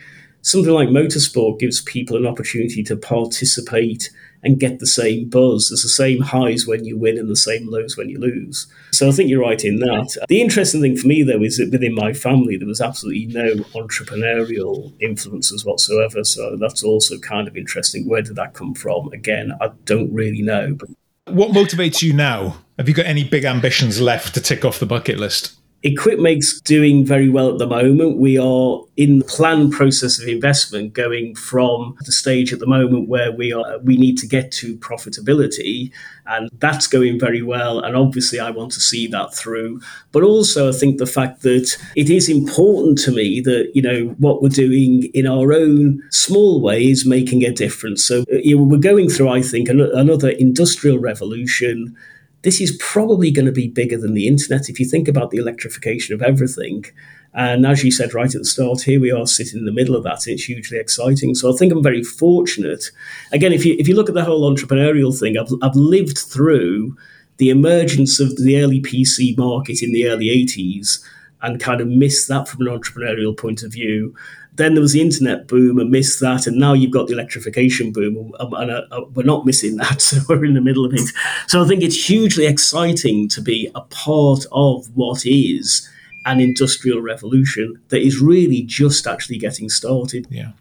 something 0.43 0.71
like 0.71 0.89
motorsport 0.89 1.59
gives 1.59 1.81
people 1.81 2.15
an 2.15 2.25
opportunity 2.25 2.83
to 2.83 2.95
participate 2.95 4.09
and 4.43 4.59
get 4.59 4.79
the 4.79 4.87
same 4.87 5.29
buzz. 5.29 5.69
There's 5.69 5.83
the 5.83 5.89
same 5.89 6.21
highs 6.21 6.65
when 6.65 6.85
you 6.85 6.97
win 6.97 7.17
and 7.17 7.29
the 7.29 7.35
same 7.35 7.69
lows 7.69 7.97
when 7.97 8.09
you 8.09 8.19
lose. 8.19 8.67
So 8.91 9.07
I 9.07 9.11
think 9.11 9.29
you're 9.29 9.41
right 9.41 9.63
in 9.63 9.79
that. 9.79 10.17
The 10.27 10.41
interesting 10.41 10.81
thing 10.81 10.97
for 10.97 11.07
me, 11.07 11.23
though, 11.23 11.43
is 11.43 11.57
that 11.57 11.71
within 11.71 11.95
my 11.95 12.13
family, 12.13 12.57
there 12.57 12.67
was 12.67 12.81
absolutely 12.81 13.27
no 13.27 13.55
entrepreneurial 13.73 14.91
influences 15.01 15.65
whatsoever. 15.65 16.23
So 16.23 16.57
that's 16.57 16.83
also 16.83 17.17
kind 17.19 17.47
of 17.47 17.55
interesting. 17.55 18.07
Where 18.07 18.21
did 18.21 18.35
that 18.35 18.53
come 18.53 18.73
from? 18.73 19.11
Again, 19.13 19.53
I 19.61 19.69
don't 19.85 20.13
really 20.13 20.41
know. 20.41 20.75
But 20.77 20.89
what 21.33 21.51
motivates 21.51 22.01
you 22.01 22.13
now? 22.13 22.57
Have 22.77 22.87
you 22.87 22.95
got 22.95 23.05
any 23.05 23.23
big 23.23 23.45
ambitions 23.45 24.01
left 24.01 24.33
to 24.33 24.41
tick 24.41 24.65
off 24.65 24.79
the 24.79 24.85
bucket 24.85 25.19
list? 25.19 25.57
Equipmake's 25.83 26.61
doing 26.61 27.03
very 27.03 27.27
well 27.27 27.51
at 27.51 27.57
the 27.57 27.65
moment. 27.65 28.17
We 28.17 28.37
are 28.37 28.83
in 28.97 29.19
the 29.19 29.25
planned 29.25 29.71
process 29.71 30.19
of 30.19 30.27
investment, 30.27 30.93
going 30.93 31.33
from 31.33 31.97
the 32.05 32.11
stage 32.11 32.53
at 32.53 32.59
the 32.59 32.67
moment 32.67 33.09
where 33.09 33.31
we 33.31 33.51
are 33.51 33.79
we 33.79 33.97
need 33.97 34.19
to 34.19 34.27
get 34.27 34.51
to 34.53 34.77
profitability, 34.77 35.91
and 36.27 36.51
that's 36.59 36.85
going 36.85 37.19
very 37.19 37.41
well. 37.41 37.79
And 37.79 37.95
obviously, 37.95 38.39
I 38.39 38.51
want 38.51 38.71
to 38.73 38.79
see 38.79 39.07
that 39.07 39.33
through. 39.33 39.81
But 40.11 40.21
also, 40.21 40.69
I 40.69 40.71
think 40.71 40.99
the 40.99 41.07
fact 41.07 41.41
that 41.41 41.75
it 41.95 42.11
is 42.11 42.29
important 42.29 42.99
to 42.99 43.11
me 43.11 43.41
that 43.41 43.71
you 43.73 43.81
know 43.81 44.15
what 44.19 44.43
we're 44.43 44.49
doing 44.49 45.09
in 45.15 45.25
our 45.25 45.51
own 45.51 46.03
small 46.11 46.61
way 46.61 46.83
is 46.83 47.07
making 47.07 47.43
a 47.43 47.51
difference. 47.51 48.03
So 48.03 48.23
you 48.29 48.55
know, 48.55 48.63
we're 48.63 48.77
going 48.77 49.09
through, 49.09 49.29
I 49.29 49.41
think, 49.41 49.67
another 49.67 50.29
industrial 50.29 50.99
revolution 50.99 51.97
this 52.43 52.59
is 52.59 52.77
probably 52.79 53.31
going 53.31 53.45
to 53.45 53.51
be 53.51 53.67
bigger 53.67 53.97
than 53.97 54.13
the 54.13 54.27
internet 54.27 54.69
if 54.69 54.79
you 54.79 54.85
think 54.85 55.07
about 55.07 55.31
the 55.31 55.37
electrification 55.37 56.15
of 56.15 56.21
everything. 56.21 56.85
And 57.33 57.65
as 57.65 57.83
you 57.83 57.91
said 57.91 58.13
right 58.13 58.33
at 58.33 58.41
the 58.41 58.45
start, 58.45 58.81
here 58.81 58.99
we 58.99 59.11
are 59.11 59.27
sitting 59.27 59.59
in 59.59 59.65
the 59.65 59.71
middle 59.71 59.95
of 59.95 60.03
that. 60.03 60.25
And 60.25 60.33
it's 60.33 60.45
hugely 60.45 60.77
exciting. 60.77 61.33
So 61.35 61.53
I 61.53 61.57
think 61.57 61.71
I'm 61.71 61.83
very 61.83 62.03
fortunate. 62.03 62.91
Again, 63.31 63.53
if 63.53 63.65
you 63.65 63.75
if 63.79 63.87
you 63.87 63.95
look 63.95 64.09
at 64.09 64.15
the 64.15 64.25
whole 64.25 64.53
entrepreneurial 64.53 65.17
thing, 65.17 65.37
I've, 65.37 65.51
I've 65.61 65.75
lived 65.75 66.17
through 66.17 66.97
the 67.37 67.49
emergence 67.49 68.19
of 68.19 68.35
the 68.37 68.61
early 68.61 68.81
PC 68.81 69.37
market 69.37 69.81
in 69.81 69.93
the 69.93 70.07
early 70.07 70.27
80s 70.27 70.99
and 71.41 71.59
kind 71.59 71.81
of 71.81 71.87
missed 71.87 72.27
that 72.27 72.47
from 72.47 72.67
an 72.67 72.79
entrepreneurial 72.79 73.35
point 73.35 73.63
of 73.63 73.71
view. 73.71 74.13
Then 74.53 74.73
there 74.73 74.81
was 74.81 74.93
the 74.93 75.01
internet 75.01 75.47
boom 75.47 75.79
and 75.79 75.89
missed 75.89 76.19
that, 76.19 76.45
and 76.45 76.57
now 76.57 76.73
you've 76.73 76.91
got 76.91 77.07
the 77.07 77.13
electrification 77.13 77.91
boom, 77.91 78.33
and, 78.39 78.53
and 78.53 78.71
uh, 78.71 79.05
we're 79.13 79.23
not 79.23 79.45
missing 79.45 79.77
that, 79.77 80.01
so 80.01 80.17
we're 80.27 80.45
in 80.45 80.53
the 80.53 80.61
middle 80.61 80.85
of 80.85 80.93
it. 80.93 81.09
So 81.47 81.63
I 81.63 81.67
think 81.67 81.83
it's 81.83 82.09
hugely 82.09 82.45
exciting 82.45 83.29
to 83.29 83.41
be 83.41 83.71
a 83.75 83.81
part 83.81 84.45
of 84.51 84.87
what 84.95 85.25
is 85.25 85.89
an 86.25 86.39
industrial 86.39 87.01
revolution 87.01 87.81
that 87.89 88.01
is 88.01 88.19
really 88.19 88.61
just 88.61 89.07
actually 89.07 89.37
getting 89.37 89.69
started. 89.69 90.27
Yeah, 90.29 90.51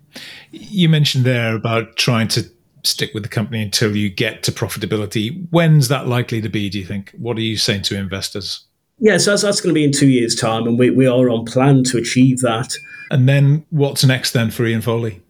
you 0.50 0.88
mentioned 0.88 1.24
there 1.24 1.54
about 1.54 1.96
trying 1.96 2.28
to 2.28 2.50
stick 2.82 3.12
with 3.12 3.22
the 3.22 3.28
company 3.28 3.62
until 3.62 3.94
you 3.96 4.08
get 4.08 4.42
to 4.44 4.52
profitability. 4.52 5.46
When's 5.50 5.88
that 5.88 6.06
likely 6.06 6.40
to 6.40 6.48
be? 6.48 6.70
Do 6.70 6.78
you 6.78 6.86
think? 6.86 7.10
What 7.18 7.36
are 7.36 7.42
you 7.42 7.56
saying 7.56 7.82
to 7.82 7.96
investors? 7.96 8.64
Yeah, 9.00 9.16
so 9.16 9.30
that's, 9.30 9.42
that's 9.42 9.60
going 9.60 9.74
to 9.74 9.78
be 9.78 9.84
in 9.84 9.92
two 9.92 10.08
years' 10.08 10.34
time, 10.34 10.66
and 10.66 10.78
we, 10.78 10.90
we 10.90 11.06
are 11.06 11.30
on 11.30 11.46
plan 11.46 11.84
to 11.84 11.98
achieve 11.98 12.40
that. 12.40 12.76
And 13.10 13.28
then 13.28 13.64
what's 13.70 14.04
next 14.04 14.32
then 14.32 14.50
for 14.50 14.66
Ian 14.66 14.82
Foley? 14.82 15.22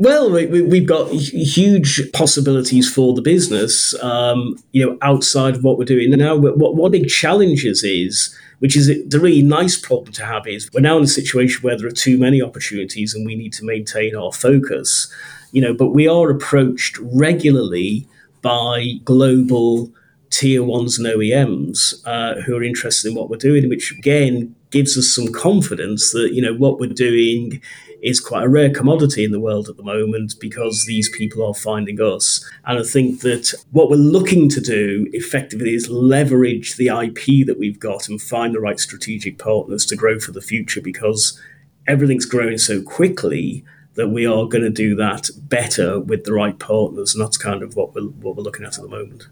Well, 0.00 0.30
we, 0.30 0.78
have 0.78 0.86
got 0.86 1.10
huge 1.10 2.12
possibilities 2.12 2.92
for 2.92 3.14
the 3.14 3.22
business, 3.22 4.00
um, 4.02 4.56
you 4.72 4.84
know, 4.86 4.98
outside 5.02 5.56
of 5.56 5.64
what 5.64 5.76
we're 5.76 5.84
doing 5.84 6.10
now. 6.10 6.36
What, 6.36 6.76
what 6.76 6.92
big 6.92 7.08
challenges 7.08 7.82
is, 7.82 8.36
which 8.60 8.76
is 8.76 8.86
the 8.86 9.18
really 9.18 9.42
nice 9.42 9.76
problem 9.76 10.12
to 10.12 10.24
have, 10.24 10.46
is 10.46 10.70
we're 10.72 10.80
now 10.80 10.98
in 10.98 11.04
a 11.04 11.08
situation 11.08 11.62
where 11.62 11.76
there 11.76 11.88
are 11.88 11.92
too 11.92 12.16
many 12.16 12.40
opportunities 12.40 13.12
and 13.12 13.26
we 13.26 13.34
need 13.34 13.52
to 13.54 13.64
maintain 13.64 14.14
our 14.14 14.32
focus. 14.32 15.12
You 15.50 15.62
know, 15.62 15.74
but 15.74 15.88
we 15.88 16.06
are 16.06 16.30
approached 16.30 16.98
regularly 16.98 18.06
by 18.40 19.00
global 19.04 19.90
tier 20.30 20.62
ones 20.62 20.98
and 20.98 21.06
OEMs 21.06 21.94
uh, 22.06 22.40
who 22.42 22.56
are 22.56 22.62
interested 22.62 23.08
in 23.08 23.14
what 23.14 23.30
we're 23.30 23.36
doing, 23.36 23.68
which 23.68 23.92
again 23.92 24.54
gives 24.70 24.98
us 24.98 25.08
some 25.14 25.32
confidence 25.32 26.12
that 26.12 26.32
you 26.32 26.42
know 26.42 26.54
what 26.54 26.78
we're 26.78 26.92
doing 26.92 27.60
is 28.02 28.20
quite 28.20 28.44
a 28.44 28.48
rare 28.48 28.70
commodity 28.70 29.24
in 29.24 29.32
the 29.32 29.40
world 29.40 29.68
at 29.68 29.76
the 29.76 29.82
moment 29.82 30.34
because 30.40 30.84
these 30.86 31.08
people 31.10 31.44
are 31.44 31.54
finding 31.54 32.00
us. 32.00 32.44
And 32.64 32.78
I 32.78 32.82
think 32.82 33.20
that 33.22 33.54
what 33.72 33.90
we're 33.90 33.96
looking 33.96 34.48
to 34.50 34.60
do 34.60 35.08
effectively 35.12 35.74
is 35.74 35.88
leverage 35.88 36.76
the 36.76 36.88
IP 36.88 37.46
that 37.46 37.56
we've 37.58 37.80
got 37.80 38.08
and 38.08 38.20
find 38.20 38.54
the 38.54 38.60
right 38.60 38.78
strategic 38.78 39.38
partners 39.38 39.84
to 39.86 39.96
grow 39.96 40.20
for 40.20 40.32
the 40.32 40.40
future 40.40 40.80
because 40.80 41.40
everything's 41.86 42.26
growing 42.26 42.58
so 42.58 42.82
quickly 42.82 43.64
that 43.94 44.08
we 44.08 44.24
are 44.24 44.46
going 44.46 44.62
to 44.62 44.70
do 44.70 44.94
that 44.94 45.28
better 45.36 45.98
with 45.98 46.22
the 46.22 46.32
right 46.32 46.58
partners. 46.60 47.14
And 47.14 47.24
that's 47.24 47.36
kind 47.36 47.64
of 47.64 47.74
what 47.74 47.94
we're, 47.94 48.02
what 48.02 48.36
we're 48.36 48.44
looking 48.44 48.64
at 48.64 48.78
at 48.78 48.82
the 48.82 48.88
moment. 48.88 49.26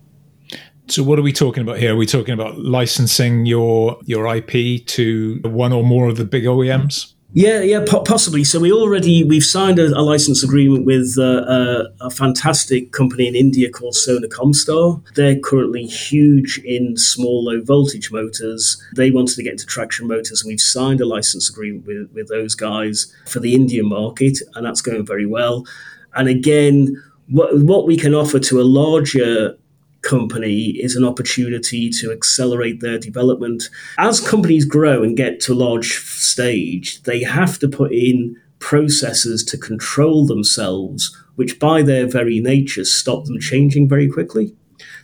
So 0.89 1.03
what 1.03 1.19
are 1.19 1.23
we 1.23 1.33
talking 1.33 1.63
about 1.63 1.79
here? 1.79 1.95
Are 1.95 1.97
we 1.97 2.07
talking 2.07 2.35
about 2.35 2.59
licensing 2.59 3.47
your 3.47 3.99
your 4.05 4.35
IP 4.35 4.87
to 4.87 5.41
one 5.45 5.73
or 5.73 5.83
more 5.83 6.09
of 6.09 6.17
the 6.17 6.25
big 6.25 6.45
OEMs? 6.45 7.13
Yeah, 7.33 7.61
yeah, 7.61 7.85
po- 7.87 8.03
possibly. 8.03 8.45
So 8.45 8.61
we 8.61 8.73
already 8.73 9.25
we've 9.25 9.45
signed 9.45 9.79
a, 9.79 9.87
a 9.89 10.01
license 10.01 10.43
agreement 10.43 10.87
with 10.87 11.17
uh, 11.19 11.45
a, 11.45 11.85
a, 12.01 12.11
fantastic 12.11 12.93
company 12.93 13.27
in 13.27 13.35
India 13.35 13.69
called 13.69 13.95
Sona 13.95 14.29
Comstar. 14.29 15.03
They're 15.17 15.39
currently 15.39 15.85
huge 15.85 16.59
in 16.65 16.97
small 16.97 17.45
low 17.45 17.61
voltage 17.61 18.11
motors. 18.11 18.83
They 18.95 19.11
wanted 19.11 19.35
to 19.37 19.43
get 19.43 19.53
into 19.53 19.67
traction 19.67 20.07
motors, 20.07 20.43
and 20.43 20.49
we've 20.49 20.61
signed 20.61 21.03
a 21.03 21.07
license 21.07 21.51
agreement 21.51 21.87
with 21.87 22.11
with 22.15 22.29
those 22.29 22.55
guys 22.55 23.13
for 23.27 23.41
the 23.41 23.55
Indian 23.55 23.87
market, 23.87 24.39
and 24.55 24.65
that's 24.65 24.81
going 24.81 25.05
very 25.05 25.27
well. 25.27 25.67
And 26.15 26.29
again, 26.29 27.03
what 27.29 27.59
what 27.59 27.87
we 27.87 27.97
can 27.97 28.15
offer 28.15 28.39
to 28.39 28.61
a 28.61 28.65
larger 28.65 29.59
company 30.07 30.71
is 30.79 30.95
an 30.95 31.05
opportunity 31.05 31.91
to 31.91 32.13
accelerate 32.13 32.81
their 32.81 32.99
development. 32.99 33.69
As 33.99 34.21
companies 34.21 34.65
grow 34.65 35.03
and 35.03 35.17
get 35.17 35.41
to 35.41 35.55
large 35.55 35.99
stage, 35.99 37.03
they 37.03 37.23
have 37.23 37.59
to 37.59 37.69
put 37.69 37.93
in 37.93 38.41
processes 38.59 39.45
to 39.45 39.59
control 39.59 40.27
themselves, 40.27 41.15
which 41.35 41.59
by 41.59 41.83
their 41.83 42.07
very 42.07 42.41
nature 42.41 42.85
stop 42.85 43.25
them 43.25 43.41
changing 43.41 43.89
very 43.89 44.09
quickly. 44.09 44.55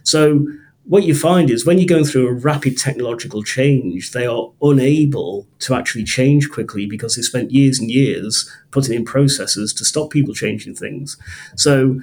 So, 0.04 0.46
what 0.84 1.04
you 1.04 1.14
find 1.14 1.48
is 1.48 1.64
when 1.64 1.78
you're 1.78 1.86
going 1.86 2.04
through 2.04 2.26
a 2.26 2.32
rapid 2.32 2.76
technological 2.76 3.44
change, 3.44 4.10
they 4.10 4.26
are 4.26 4.50
unable 4.60 5.46
to 5.60 5.74
actually 5.74 6.02
change 6.02 6.50
quickly 6.50 6.86
because 6.86 7.14
they 7.14 7.22
spent 7.22 7.52
years 7.52 7.78
and 7.78 7.88
years 7.88 8.50
putting 8.72 8.96
in 8.96 9.04
processes 9.04 9.72
to 9.74 9.84
stop 9.84 10.10
people 10.10 10.34
changing 10.34 10.74
things. 10.74 11.16
So, 11.56 12.00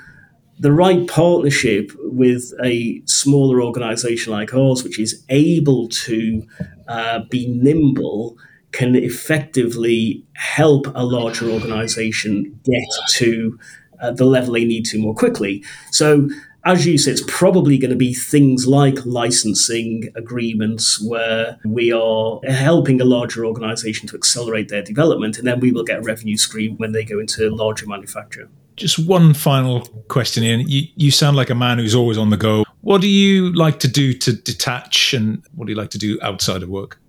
the 0.59 0.73
right 0.73 1.07
partnership 1.07 1.91
with 1.97 2.53
a 2.63 3.01
smaller 3.05 3.61
organization 3.61 4.33
like 4.33 4.53
ours, 4.53 4.83
which 4.83 4.99
is 4.99 5.23
able 5.29 5.87
to 5.87 6.43
uh, 6.87 7.19
be 7.29 7.47
nimble, 7.47 8.37
can 8.71 8.95
effectively 8.95 10.23
help 10.33 10.85
a 10.93 11.03
larger 11.05 11.49
organization 11.49 12.59
get 12.65 12.83
to 13.11 13.57
uh, 14.01 14.11
the 14.11 14.25
level 14.25 14.53
they 14.53 14.65
need 14.65 14.85
to 14.85 14.99
more 14.99 15.15
quickly. 15.15 15.63
So, 15.91 16.29
as 16.65 16.85
you 16.85 16.97
said, 16.97 17.13
it's 17.13 17.23
probably 17.25 17.77
going 17.77 17.91
to 17.91 17.97
be 17.97 18.13
things 18.13 18.67
like 18.67 19.05
licensing 19.05 20.09
agreements 20.15 21.01
where 21.01 21.57
we 21.63 21.93
are 21.93 22.41
helping 22.43 22.99
a 22.99 23.05
larger 23.05 23.45
organization 23.45 24.09
to 24.09 24.15
accelerate 24.15 24.67
their 24.67 24.83
development, 24.83 25.37
and 25.37 25.47
then 25.47 25.61
we 25.61 25.71
will 25.71 25.85
get 25.85 25.99
a 25.99 26.01
revenue 26.01 26.37
stream 26.37 26.75
when 26.77 26.91
they 26.91 27.05
go 27.05 27.17
into 27.17 27.47
a 27.47 27.49
larger 27.49 27.87
manufacture. 27.87 28.49
Just 28.79 28.97
one 28.97 29.33
final 29.33 29.81
question, 30.07 30.43
Ian. 30.43 30.67
You, 30.67 30.83
you 30.95 31.11
sound 31.11 31.35
like 31.35 31.49
a 31.49 31.55
man 31.55 31.79
who's 31.79 31.93
always 31.93 32.17
on 32.17 32.29
the 32.29 32.37
go. 32.37 32.63
What 32.81 33.01
do 33.01 33.07
you 33.07 33.53
like 33.53 33.79
to 33.81 33.87
do 33.87 34.13
to 34.13 34.33
detach, 34.33 35.13
and 35.13 35.43
what 35.53 35.65
do 35.65 35.73
you 35.73 35.77
like 35.77 35.89
to 35.91 35.97
do 35.97 36.17
outside 36.21 36.63
of 36.63 36.69
work? 36.69 36.99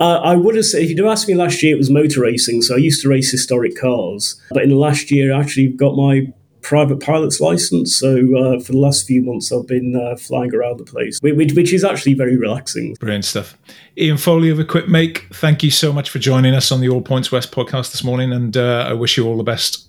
Uh, 0.00 0.20
I 0.24 0.34
would 0.34 0.56
have 0.56 0.64
said, 0.64 0.82
if 0.82 0.90
you'd 0.90 0.98
have 0.98 1.06
asked 1.06 1.28
me 1.28 1.34
last 1.34 1.62
year, 1.62 1.74
it 1.74 1.78
was 1.78 1.88
motor 1.88 2.20
racing. 2.22 2.62
So 2.62 2.74
I 2.74 2.78
used 2.78 3.00
to 3.02 3.08
race 3.08 3.30
historic 3.30 3.80
cars. 3.80 4.40
But 4.50 4.64
in 4.64 4.70
the 4.70 4.76
last 4.76 5.10
year, 5.12 5.32
I 5.32 5.38
actually 5.38 5.68
got 5.68 5.94
my 5.94 6.32
private 6.62 6.98
pilot's 6.98 7.40
license. 7.40 7.94
So 7.94 8.36
uh, 8.36 8.58
for 8.58 8.72
the 8.72 8.78
last 8.78 9.06
few 9.06 9.22
months, 9.22 9.52
I've 9.52 9.68
been 9.68 9.94
uh, 9.94 10.16
flying 10.16 10.52
around 10.52 10.78
the 10.78 10.84
place, 10.84 11.20
which, 11.20 11.52
which, 11.52 11.72
is 11.72 11.84
actually 11.84 12.14
very 12.14 12.36
relaxing. 12.36 12.94
Brilliant 12.98 13.24
stuff. 13.24 13.56
Ian 13.96 14.16
Foley 14.16 14.50
of 14.50 14.58
Equipmake, 14.58 15.28
thank 15.32 15.62
you 15.62 15.70
so 15.70 15.92
much 15.92 16.10
for 16.10 16.18
joining 16.18 16.54
us 16.54 16.72
on 16.72 16.80
the 16.80 16.88
All 16.88 17.02
Points 17.02 17.30
West 17.30 17.52
podcast 17.52 17.92
this 17.92 18.02
morning. 18.02 18.32
And 18.32 18.56
uh, 18.56 18.86
I 18.88 18.94
wish 18.94 19.16
you 19.16 19.28
all 19.28 19.36
the 19.36 19.44
best 19.44 19.88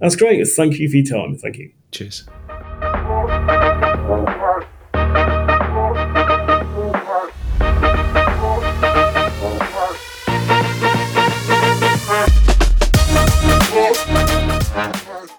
that's 0.00 0.16
great. 0.16 0.46
Thank 0.48 0.78
you 0.78 0.88
for 0.88 0.96
your 0.96 1.06
time. 1.06 1.36
Thank 1.36 1.58
you. 1.58 1.72
Cheers. 1.92 2.26